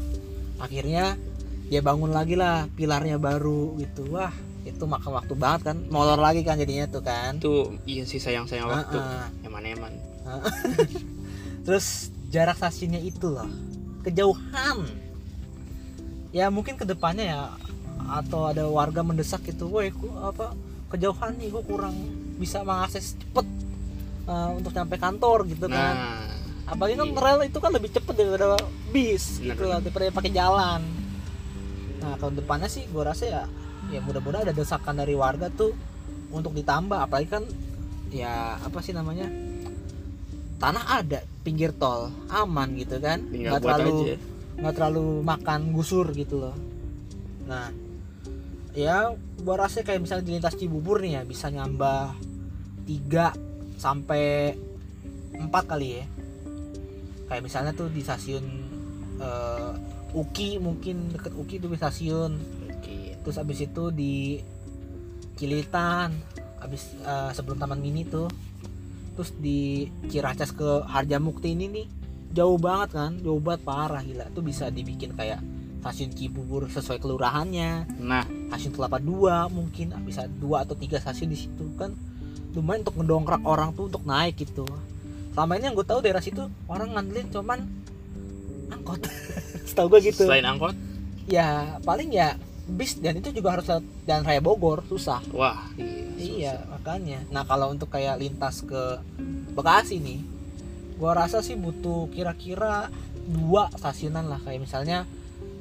[0.57, 1.21] Akhirnya
[1.69, 4.17] dia bangun lagi lah pilarnya baru gitu.
[4.17, 4.33] Wah
[4.65, 5.77] itu makan waktu banget kan.
[5.93, 7.37] Molor lagi kan jadinya tuh kan.
[7.37, 8.97] Itu iya sih sayang sayang waktu.
[8.97, 9.47] Heeh.
[9.47, 9.93] eman eman
[11.69, 13.49] terus jarak stasiunnya itu loh.
[14.09, 14.89] Kejauhan.
[16.33, 17.41] Ya mungkin ke depannya ya
[18.09, 19.95] atau ada warga mendesak gitu woi
[20.25, 20.57] apa
[20.91, 21.95] kejauhan nih gue kurang
[22.41, 23.47] bisa mengakses cepet
[24.27, 25.95] eh, untuk sampai kantor gitu kan.
[25.95, 27.19] Nah apalagi kan Iya.
[27.19, 28.57] rel itu kan lebih cepet daripada
[28.95, 30.81] bis Bener, gitu lah daripada pakai jalan.
[32.03, 33.43] Nah kalau depannya sih gue rasa ya
[33.91, 35.75] ya mudah-mudahan ada desakan dari warga tuh
[36.31, 36.99] untuk ditambah.
[37.03, 37.45] Apalagi kan
[38.13, 39.27] ya apa sih namanya
[40.63, 43.27] tanah ada pinggir tol aman gitu kan.
[43.27, 44.17] Nggak terlalu
[44.63, 46.57] nggak terlalu makan gusur gitu loh.
[47.51, 47.75] Nah
[48.73, 52.15] ya gua rasa kayak misalnya di lintas Cibubur nih ya bisa nyambah
[52.87, 54.55] 3 sampai
[55.37, 56.05] 4 kali ya
[57.33, 58.45] kayak misalnya tuh di stasiun
[59.17, 59.73] eh,
[60.13, 62.33] Uki mungkin deket Uki itu di stasiun.
[62.37, 63.25] Mungkin.
[63.25, 64.43] terus abis itu di
[65.41, 66.13] Cilitan
[66.61, 68.29] abis eh, sebelum Taman Mini tuh.
[69.17, 71.87] Terus di Ciracas ke Harjamukti ini nih
[72.33, 74.29] jauh banget kan jauh banget parah gila.
[74.37, 75.41] Tuh bisa dibikin kayak
[75.81, 77.97] stasiun Cibubur sesuai kelurahannya.
[77.97, 78.29] Nah.
[78.53, 81.97] Stasiun Kelapa Dua mungkin bisa dua atau tiga stasiun di situ kan.
[82.53, 84.69] Lumayan untuk ngedongkrak orang tuh untuk naik gitu
[85.33, 87.59] selama ini yang gue tahu daerah situ orang ngandelin cuman
[88.73, 89.01] angkot.
[89.69, 90.29] Setahu gue gitu.
[90.29, 90.77] Selain angkot?
[91.29, 95.21] Ya paling ya bis dan itu juga harus lewat jalan raya Bogor susah.
[95.35, 97.21] Wah iya iya makanya.
[97.35, 99.03] Nah kalau untuk kayak lintas ke
[99.53, 100.21] Bekasi nih
[100.97, 102.89] gua rasa sih butuh kira-kira
[103.27, 104.41] dua stasiunan lah.
[104.41, 104.99] Kayak misalnya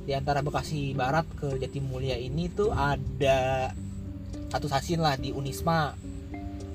[0.05, 3.71] di antara Bekasi Barat ke Jatimulya ini tuh ada
[4.51, 5.95] satu stasiun lah di Unisma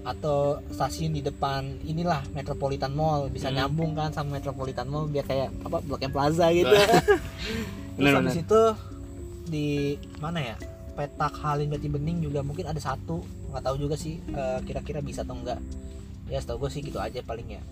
[0.07, 3.59] atau stasiun di depan inilah Metropolitan Mall bisa Hmm.
[3.59, 6.71] nyambung kan sama Metropolitan Mall biar kayak apa Blok M Plaza gitu
[7.97, 8.45] Terus Bener, habis bener.
[8.47, 8.63] itu
[9.47, 9.69] di
[10.17, 10.57] mana ya?
[10.95, 15.21] Petak Halim Jati Bening juga mungkin ada satu, nggak tahu juga sih eh, kira-kira bisa
[15.21, 15.59] atau enggak.
[16.29, 17.63] Ya setahu gue sih gitu aja paling ya.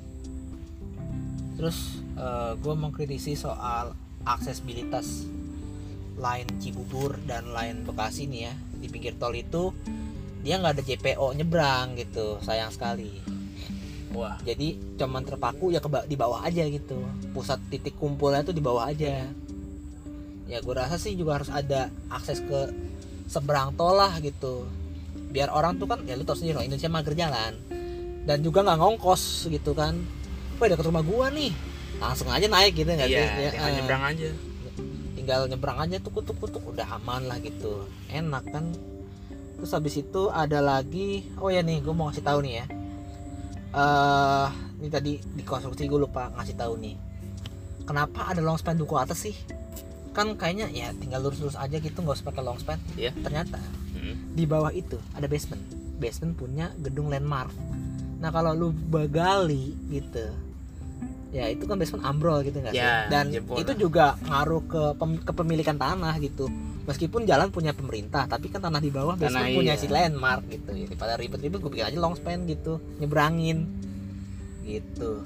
[1.54, 2.02] Terus
[2.56, 3.90] gue mengkritisi soal
[4.22, 5.26] aksesibilitas
[6.14, 9.74] line Cibubur dan line Bekasi nih ya di pinggir tol itu
[10.44, 12.36] dia nggak ada JPO nyebrang gitu.
[12.44, 13.24] Sayang sekali.
[14.12, 14.36] Wah.
[14.44, 17.00] Jadi cuman terpaku ya ke di bawah aja gitu.
[17.32, 19.24] Pusat titik kumpulnya tuh di bawah aja.
[20.44, 22.60] Ya gue rasa sih juga harus ada akses ke
[23.26, 24.68] seberang tol lah gitu.
[25.32, 27.52] Biar orang tuh kan ya lu tau sendiri loh, Indonesia mager jalan
[28.28, 29.96] dan juga nggak ngongkos gitu kan.
[30.60, 31.50] Wah deket rumah gua nih.
[31.98, 33.26] Langsung aja naik gitu nggak iya sih?
[33.26, 34.28] Ya, tinggal eh, nyebrang aja.
[35.16, 37.88] Tinggal nyebrang aja tuh kutuk kutuk udah aman lah gitu.
[38.12, 38.70] Enak kan
[39.54, 42.66] terus habis itu ada lagi oh ya nih gue mau ngasih tahu nih ya.
[43.74, 44.48] Eh
[44.80, 46.96] ini tadi di konstruksi gue lupa ngasih tahu nih.
[47.84, 49.36] Kenapa ada long span duku atas sih?
[50.14, 52.78] Kan kayaknya ya tinggal lurus-lurus aja gitu nggak usah pakai long span.
[52.94, 53.10] Iya.
[53.18, 53.58] ternyata
[53.94, 54.36] Hmm.
[54.36, 55.62] di bawah itu ada basement.
[55.96, 57.50] Basement punya gedung landmark.
[58.20, 60.28] Nah kalau lu begali gitu
[61.34, 62.78] ya itu kan basement ambrol gitu nggak sih?
[62.78, 66.46] Ya, dan jebol itu juga ngaruh ke pem- kepemilikan tanah gitu
[66.84, 69.80] meskipun jalan punya pemerintah tapi kan tanah di bawah basement Tanah punya iya.
[69.80, 73.64] si landmark gitu ya, daripada ribet-ribet gue bikin aja long span gitu nyebrangin
[74.64, 75.24] gitu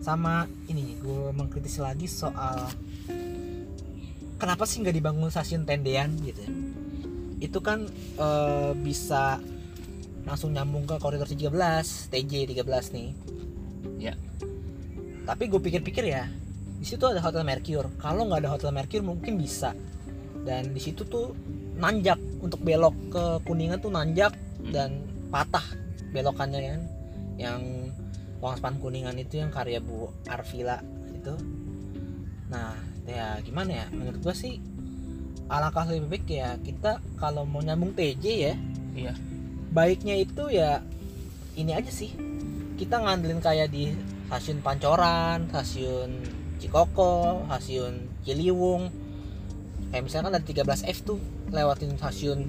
[0.00, 2.68] sama ini gue mengkritisi lagi soal
[4.40, 6.52] kenapa sih nggak dibangun stasiun tendean gitu ya?
[7.40, 7.88] itu kan
[8.20, 9.40] eh, bisa
[10.28, 11.52] langsung nyambung ke koridor 13
[12.12, 13.10] TJ 13 nih
[14.00, 14.16] Ya.
[15.28, 16.24] tapi gue pikir-pikir ya
[16.80, 19.76] di situ ada hotel Mercure kalau nggak ada hotel Mercure mungkin bisa
[20.44, 21.36] dan di situ tuh
[21.80, 24.72] nanjak untuk belok ke kuningan tuh nanjak Hmm.
[24.72, 24.90] dan
[25.32, 25.64] patah
[26.12, 26.82] belokannya kan.
[27.40, 27.60] Yang
[28.40, 30.80] Longspan Kuningan itu yang karya Bu Arvila
[31.12, 31.34] itu.
[32.52, 32.76] Nah
[33.08, 33.86] ya gimana ya?
[33.92, 34.60] Menurut gua sih
[35.50, 38.54] alangkah lebih baik ya kita kalau mau nyambung TJ ya.
[38.90, 39.14] Iya.
[39.70, 40.82] baiknya itu ya
[41.54, 42.10] ini aja sih.
[42.74, 43.94] Kita ngandelin kayak di
[44.26, 46.10] stasiun Pancoran stasiun
[46.58, 48.90] Cikoko stasiun Ciliwung
[49.90, 51.18] kayak misalkan ada 13F tuh
[51.50, 52.46] lewatin stasiun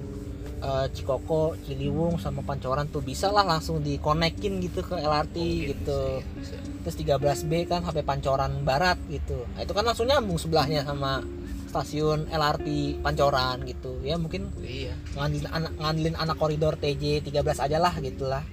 [0.62, 5.36] eh, Cikoko Ciliwung sama Pancoran tuh bisa lah langsung dikonekin gitu ke LRT
[5.74, 6.00] gitu.
[6.38, 6.86] Bisa, bisa.
[6.86, 9.46] terus 13B kan sampai Pancoran Barat gitu.
[9.54, 11.22] Nah, itu kan langsung nyambung sebelahnya sama
[11.70, 13.98] stasiun LRT Pancoran gitu.
[14.06, 14.94] Ya mungkin iya.
[15.18, 18.46] ngandelin anak ngandelin anak koridor TJ 13 aja lah gitulah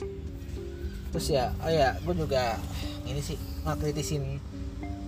[1.10, 2.58] terus ya oh ya gue juga
[3.10, 4.38] ini sih ngakritisin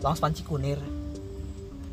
[0.02, 0.82] Longspan Cikunir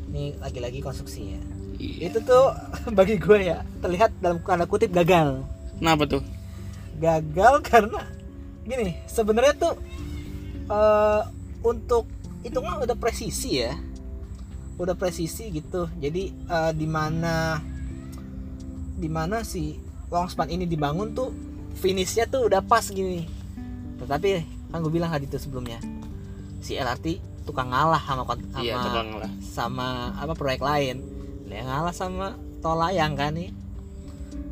[0.09, 1.41] ini lagi-lagi konstruksi ya
[1.79, 2.11] Iya.
[2.11, 2.51] itu tuh
[2.97, 5.47] bagi gue ya terlihat dalam tanda kutip gagal.
[5.79, 6.21] Kenapa tuh?
[6.99, 8.03] Gagal karena
[8.67, 9.73] gini sebenarnya tuh
[10.67, 11.21] eh,
[11.63, 12.05] untuk
[12.43, 13.79] itu mah udah presisi ya.
[14.75, 15.87] Udah presisi gitu.
[15.97, 17.63] Jadi eh, di mana
[18.99, 19.79] di mana si
[20.11, 21.31] longspan ini dibangun tuh
[21.79, 23.23] finishnya tuh udah pas gini.
[24.03, 24.29] Tetapi
[24.69, 25.79] kan gue bilang tadi tuh sebelumnya
[26.59, 29.07] si LRT tukang ngalah sama kon- sama iya tukang
[29.41, 31.01] sama apa proyek lain
[31.49, 33.49] dia ngalah sama tol layang kan nih?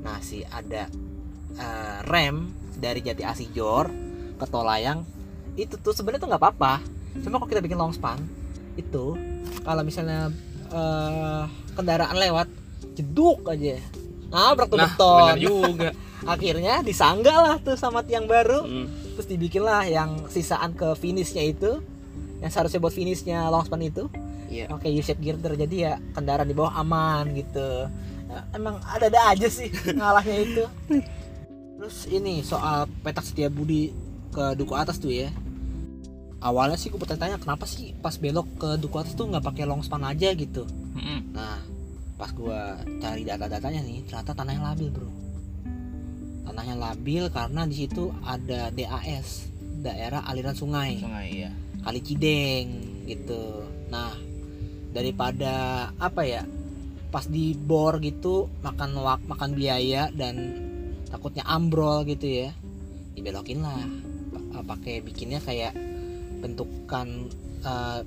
[0.01, 0.89] Nah si ada
[1.55, 3.87] eh, rem dari Jati Asih Jor
[4.37, 5.05] ke tol layang
[5.57, 6.81] itu tuh sebenarnya tuh nggak apa-apa.
[7.21, 8.17] Cuma kalau kita bikin long span
[8.77, 9.13] itu
[9.61, 10.33] kalau misalnya
[10.73, 11.43] eh,
[11.77, 12.49] kendaraan lewat
[12.97, 13.77] jeduk aja.
[14.33, 15.37] Nabrak tuh nah beton.
[15.37, 15.89] juga.
[16.33, 18.65] Akhirnya disanggah lah tuh sama tiang baru.
[18.65, 18.89] Hmm.
[19.17, 21.81] terus dibikinlah yang sisaan ke finishnya itu
[22.37, 24.05] yang seharusnya buat finishnya long span itu
[24.49, 24.65] iya.
[24.71, 27.87] Oke U-shape girder jadi ya kendaraan di bawah aman gitu.
[28.27, 30.63] Ya, emang ada-ada aja sih ngalahnya itu.
[31.77, 33.93] Terus ini soal petak setia budi
[34.33, 35.31] ke duku atas tuh ya.
[36.37, 39.81] Awalnya sih gue bertanya kenapa sih pas belok ke duku atas tuh nggak pakai long
[39.81, 40.67] span aja gitu?
[41.33, 41.61] Nah
[42.17, 45.09] pas gua cari data-datanya nih ternyata tanahnya labil bro.
[46.49, 49.53] Tanahnya labil karena di situ ada DAS
[49.85, 50.97] daerah aliran sungai.
[50.97, 51.51] Sungai iya.
[51.85, 52.67] Kali Cideng
[53.05, 53.63] gitu.
[53.93, 54.11] Nah,
[54.91, 56.43] daripada apa ya?
[57.07, 60.35] Pas di bor gitu makan wak makan biaya dan
[61.07, 62.49] takutnya ambrol gitu ya.
[63.15, 63.83] Dibelokin lah.
[64.53, 65.73] Pa- pakai bikinnya kayak
[66.43, 67.31] bentukan
[67.63, 68.01] eh,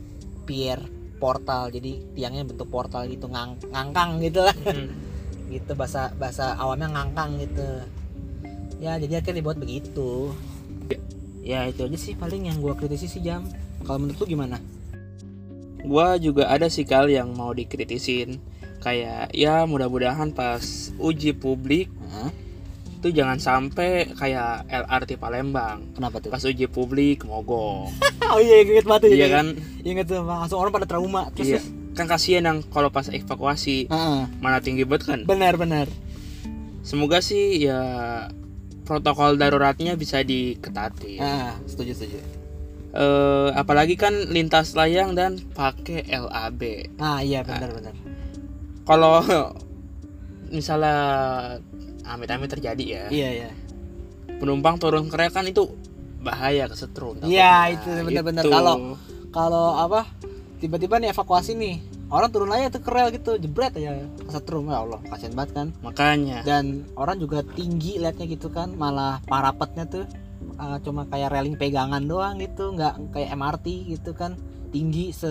[0.44, 0.80] pier
[1.20, 1.72] portal.
[1.72, 4.56] Jadi tiangnya bentuk portal gitu ngang ngangkang gitu lah.
[4.56, 4.88] Mm.
[5.54, 7.68] gitu bahasa bahasa awamnya ngangkang gitu.
[8.80, 10.32] Ya, jadi akhirnya dibuat begitu.
[11.44, 13.44] Ya, itu aja sih paling yang gua kritisi sih jam.
[13.84, 14.56] Kalau menurut lu gimana?
[15.82, 18.40] Gua juga ada sih kal yang mau dikritisin
[18.78, 20.60] kayak ya mudah-mudahan pas
[20.96, 21.92] uji publik
[22.94, 26.28] itu jangan sampai kayak LRT Palembang Kenapa tuh?
[26.28, 27.88] pas uji publik mogok
[28.28, 31.32] Oh iya inget banget iya kan Inget tuh langsung orang pada trauma.
[31.32, 31.72] Terus iya terus.
[31.90, 34.20] kan kasihan yang kalau pas evakuasi Heeh.
[34.38, 35.88] mana tinggi banget kan benar benar.
[36.80, 37.80] semoga sih ya
[38.82, 42.20] protokol daruratnya bisa diketati Ah, setuju setuju.
[42.90, 47.94] Eh, apalagi kan lintas layang dan pakai LAB Ah iya benar benar.
[48.82, 49.22] kalau
[50.48, 50.96] misalnya
[52.02, 53.50] amit-amit terjadi ya Iya iya.
[54.36, 55.70] penumpang turun ke rel kan itu
[56.18, 58.42] bahaya kesetrum Iya, itu benar-benar.
[58.42, 58.50] Itu.
[58.50, 58.98] Kalau-
[59.30, 60.10] Kalau apa?
[60.58, 61.78] Tiba-tiba nih evakuasi nih.
[62.10, 65.66] Orang turun aja tuh ke rel gitu, jebret aja kesetrum ya Allah, kasihan banget kan.
[65.78, 70.04] makanya Dan orang juga tinggi liatnya gitu kan, malah parapetnya tuh
[70.56, 74.34] uh, cuma kayak railing pegangan doang gitu, nggak kayak MRT gitu kan.
[74.68, 75.28] Tinggi se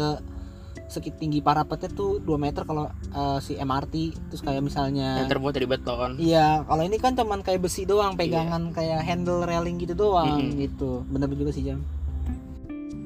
[0.85, 3.93] sekit tinggi parapetnya tuh 2 meter kalau uh, si MRT
[4.25, 8.17] terus kayak misalnya yang terbuat dari beton Iya, kalau ini kan cuman kayak besi doang,
[8.17, 10.57] pegangan kayak handle railing gitu doang Mm-mm.
[10.59, 11.05] gitu.
[11.05, 11.79] Bener juga sih jam.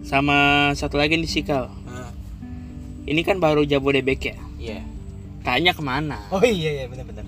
[0.01, 0.35] sama
[0.73, 1.71] satu lagi di Sikal
[3.03, 4.79] ini kan baru Jabodebek ya Iya.
[5.41, 7.23] tanya ke mana Oh iya iya bener-bener.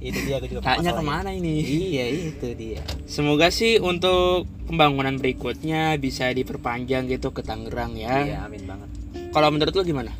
[0.00, 1.60] Itu dia aku juga tanya ke mana ini
[1.92, 2.82] Iya itu dia.
[3.04, 8.88] semoga sih untuk pembangunan berikutnya bisa diperpanjang gitu ke Tangerang ya Iya amin banget.
[9.30, 10.12] kalau menurut lu gimana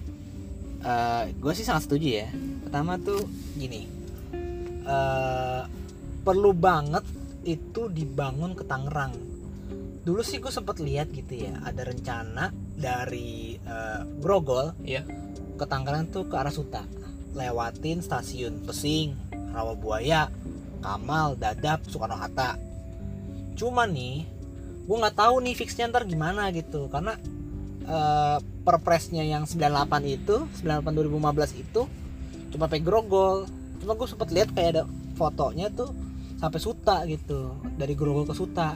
[1.34, 2.28] gue sih sangat setuju ya.
[2.60, 3.24] Pertama tuh
[3.54, 3.88] gini,
[4.84, 5.62] eh
[6.20, 7.04] perlu banget
[7.42, 9.16] itu dibangun ke Tangerang.
[10.00, 15.08] Dulu sih gue sempet lihat gitu ya, ada rencana dari eh, Grogol Iya.
[15.54, 16.84] ke Tangerang tuh ke arah Suta,
[17.32, 19.16] lewatin stasiun Pesing,
[19.54, 20.26] Rawabuaya,
[20.80, 22.58] Kamal, Dadap, Soekarno Hatta.
[23.54, 24.26] Cuma nih,
[24.84, 27.14] gue nggak tahu nih fixnya ntar gimana gitu, karena
[27.84, 29.60] eh, perpresnya yang 98
[30.04, 31.82] itu 98 2015 itu
[32.48, 33.44] cuma pakai grogol
[33.76, 34.82] cuma gue sempet lihat kayak ada
[35.14, 35.92] fotonya tuh
[36.34, 37.52] sampai Suta gitu.
[37.76, 38.72] Dari grogol ke Suta.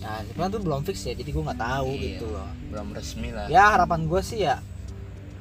[0.00, 2.02] Nah kan tuh belum fix ya jadi gue nggak tahu Iya.
[2.10, 2.48] gitu loh.
[2.70, 3.46] belum resmi lah.
[3.46, 4.58] Ya harapan gue sih ya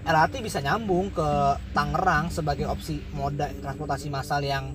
[0.05, 1.27] LRT bisa nyambung ke
[1.75, 4.73] Tangerang sebagai opsi moda transportasi massal yang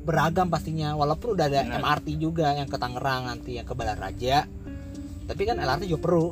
[0.00, 1.80] beragam pastinya walaupun udah ada Benar.
[1.82, 4.48] MRT juga yang ke Tangerang nanti yang ke Balaraja.
[5.28, 6.28] Tapi kan LRT juga perlu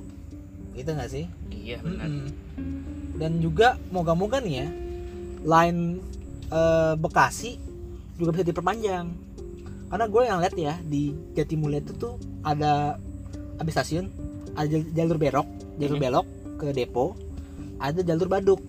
[0.74, 1.26] gitu nggak sih?
[1.50, 2.06] Iya benar.
[2.06, 2.28] Mm-mm.
[3.18, 4.68] dan juga moga-moga nih ya
[5.42, 5.98] line
[6.54, 7.58] eh, Bekasi
[8.16, 9.06] juga bisa diperpanjang.
[9.88, 12.14] Karena gue yang lihat ya di Jatimulya itu tuh
[12.46, 12.94] ada
[13.58, 14.06] habis stasiun
[14.54, 15.48] ada jal- jalur belok
[15.82, 16.26] jalur belok
[16.62, 17.18] ke depo
[17.78, 18.60] ada jalur baduk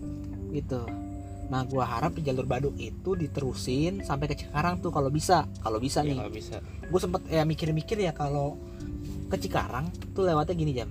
[0.49, 0.82] gitu.
[1.49, 5.82] Nah gue harap di jalur baduk itu diterusin sampai ke Cikarang tuh kalau bisa kalau
[5.82, 6.16] bisa ya nih.
[6.22, 6.55] nggak bisa.
[6.62, 8.57] Gue sempet ya mikir-mikir ya kalau
[9.30, 10.89] ke Cikarang tuh lewatnya gini jam.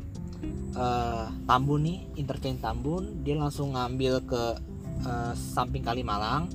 [0.74, 4.42] Eh, Tambun nih interchange Tambun dia langsung ngambil ke
[5.06, 6.50] eh, samping Kalimalang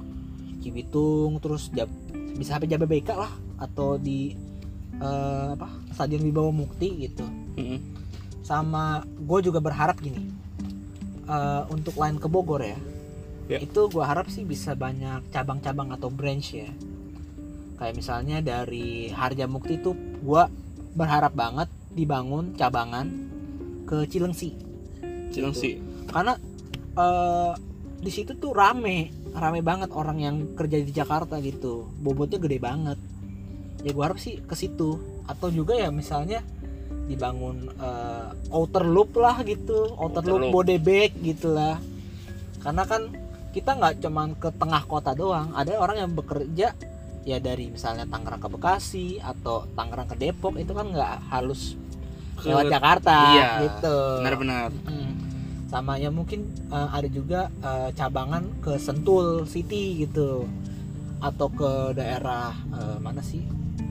[0.64, 1.91] Cibitung terus Jab-
[2.39, 4.32] bisa sampai Jababeka lah atau di
[4.99, 7.24] eh, apa Stadion Wibawa Mukti gitu.
[7.55, 7.80] Mm-mm.
[8.43, 10.20] sama gue juga berharap gini
[11.28, 12.80] eh, untuk line ke Bogor ya?
[13.43, 13.59] Ya.
[13.59, 16.71] itu gue harap sih bisa banyak cabang-cabang atau branch ya.
[17.76, 19.91] Kayak misalnya dari Harja Mukti itu
[20.24, 20.43] gue
[20.95, 23.11] berharap banget dibangun cabangan
[23.84, 24.55] ke Cilengsi.
[25.36, 25.76] Cilengsi.
[26.07, 26.39] Karena
[26.95, 27.53] eh,
[27.99, 31.89] di situ tuh rame rame banget orang yang kerja di Jakarta gitu.
[31.99, 32.99] Bobotnya gede banget.
[33.84, 35.01] Ya gue harap sih ke situ.
[35.28, 36.45] Atau juga ya misalnya
[37.08, 39.93] dibangun eh, outer loop lah gitu.
[39.99, 40.51] Outer, Outer loop, loop.
[40.56, 41.80] Bodebek gitu lah.
[42.64, 43.12] Karena kan
[43.54, 45.51] kita nggak cuman ke tengah kota doang.
[45.54, 46.74] Ada orang yang bekerja
[47.24, 51.80] ya dari misalnya Tangerang ke Bekasi atau Tangerang ke Depok itu kan nggak halus
[52.36, 53.97] Ke- lewat Jakarta iya, gitu.
[54.20, 54.72] benar-benar.
[54.88, 55.12] Mm.
[55.74, 60.45] sama ya mungkin eh, ada juga eh, cabangan ke Sentul City gitu.
[61.24, 63.41] Atau ke daerah eh, mana sih?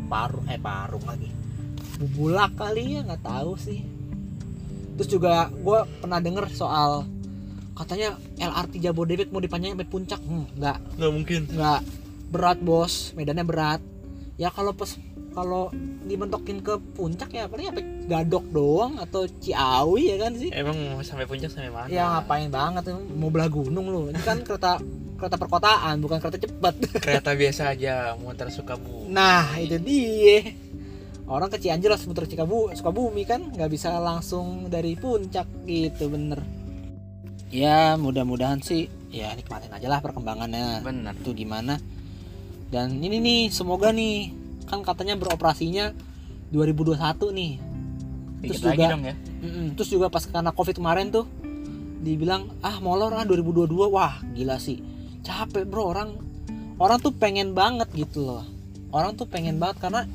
[0.06, 1.41] Parung eh Parung lagi
[2.02, 3.86] Bubulak kali ya nggak tahu sih.
[4.98, 7.06] Terus juga gue pernah denger soal
[7.72, 10.20] katanya LRT Jabodebek mau dipanjangin sampai puncak.
[10.26, 10.78] Hmm, nggak.
[10.98, 11.40] Nggak mungkin.
[11.46, 11.80] Nggak.
[12.34, 13.14] Berat bos.
[13.14, 13.80] Medannya berat.
[14.34, 14.98] Ya kalau pas
[15.32, 15.72] kalau
[16.04, 20.50] dimentokin ke puncak ya paling sampai gadok doang atau Ciawi ya kan sih.
[20.50, 21.88] Emang mau sampai puncak sampai mana?
[21.88, 24.76] Ya ngapain banget mau belah gunung lu ini kan kereta
[25.16, 26.74] kereta perkotaan bukan kereta cepat.
[26.98, 30.52] Kereta biasa aja muter Sukabumi nah itu dia
[31.26, 33.46] orang ke Cianjur harus muter Cikabu Sukabumi kan?
[33.48, 36.42] Nggak bisa langsung dari puncak gitu bener.
[37.52, 40.80] Ya mudah-mudahan sih ya nikmatin aja lah perkembangannya.
[40.80, 41.76] Benar itu gimana?
[42.72, 44.32] Dan ini nih semoga nih
[44.64, 45.92] kan katanya beroperasinya
[46.48, 46.96] 2021
[47.30, 47.52] nih.
[48.40, 49.14] Dikit Terus lagi juga- dong ya.
[49.42, 49.66] Mm-mm.
[49.74, 51.26] terus juga pas karena covid kemarin tuh
[51.98, 54.80] dibilang ah molor ah 2022 wah gila sih.
[55.20, 55.92] Capek bro.
[55.92, 56.16] Orang
[56.80, 58.42] orang tuh pengen banget gitu loh.
[58.90, 60.08] Orang tuh pengen banget karena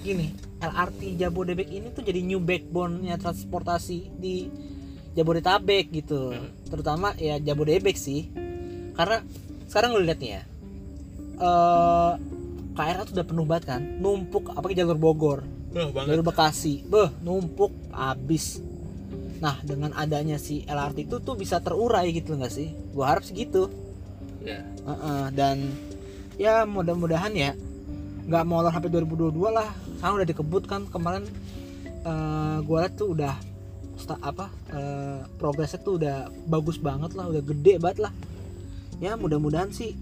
[0.00, 0.30] gini
[0.64, 4.48] LRT Jabodebek ini tuh jadi new backbone-nya transportasi di
[5.12, 6.50] Jabodetabek gitu Hmm.
[6.66, 8.28] terutama ya Jabodebek sih
[8.92, 9.22] karena
[9.66, 10.42] sekarang lu lihat nih ya
[11.36, 12.12] eh
[12.74, 15.40] KRL tuh udah penuh banget kan numpuk apalagi jalur Bogor
[15.74, 18.62] Wah, dari Bekasi, beh numpuk habis.
[19.42, 22.70] Nah dengan adanya si LRT itu tuh bisa terurai gitu nggak sih?
[22.94, 23.66] Gua harap segitu.
[24.38, 25.74] ya Heeh, dan
[26.38, 27.58] ya mudah-mudahan ya
[28.22, 29.66] nggak molor sampai 2022 lah.
[30.04, 31.24] Sekarang udah dikebut kan kemarin
[32.04, 33.32] eh gua liat tuh udah
[34.20, 38.12] apa eh, progresnya tuh udah bagus banget lah, udah gede banget lah.
[39.00, 39.96] Ya mudah-mudahan sih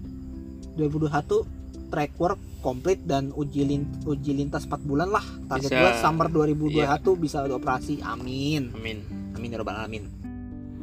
[0.75, 5.23] 2021 track work komplit dan uji lin- uji lintas 4 bulan lah.
[5.47, 5.79] Target Bisa.
[5.79, 8.03] gua summer 2021 bisa udah operasi.
[8.03, 8.75] Amin.
[8.75, 9.07] amin
[9.39, 10.03] Amin ya robbal alamin.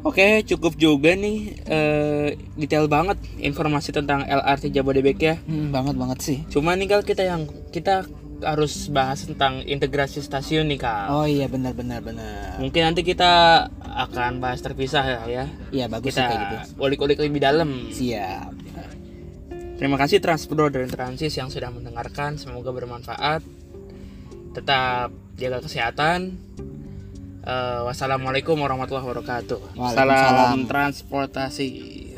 [0.01, 5.37] Oke, cukup juga nih eh, detail banget informasi tentang LRT Jabodebek ya.
[5.45, 6.39] Hmm, banget banget sih.
[6.49, 8.09] Cuma nih kalau kita yang kita
[8.43, 11.07] harus bahas tentang integrasi stasiun nih kak.
[11.13, 12.57] Oh iya benar benar benar.
[12.59, 15.21] Mungkin nanti kita akan bahas terpisah ya.
[15.29, 15.45] ya.
[15.71, 16.57] Iya bagus sih Kita kayak gitu.
[16.83, 17.89] ulik-ulik lebih dalam.
[17.93, 18.53] Siap.
[19.81, 22.37] Terima kasih Transpro dan Transis yang sudah mendengarkan.
[22.37, 23.41] Semoga bermanfaat.
[24.53, 25.09] Tetap
[25.41, 26.37] jaga kesehatan.
[27.41, 29.81] Eh, wassalamualaikum warahmatullahi wabarakatuh.
[29.97, 32.10] Salam transportasi.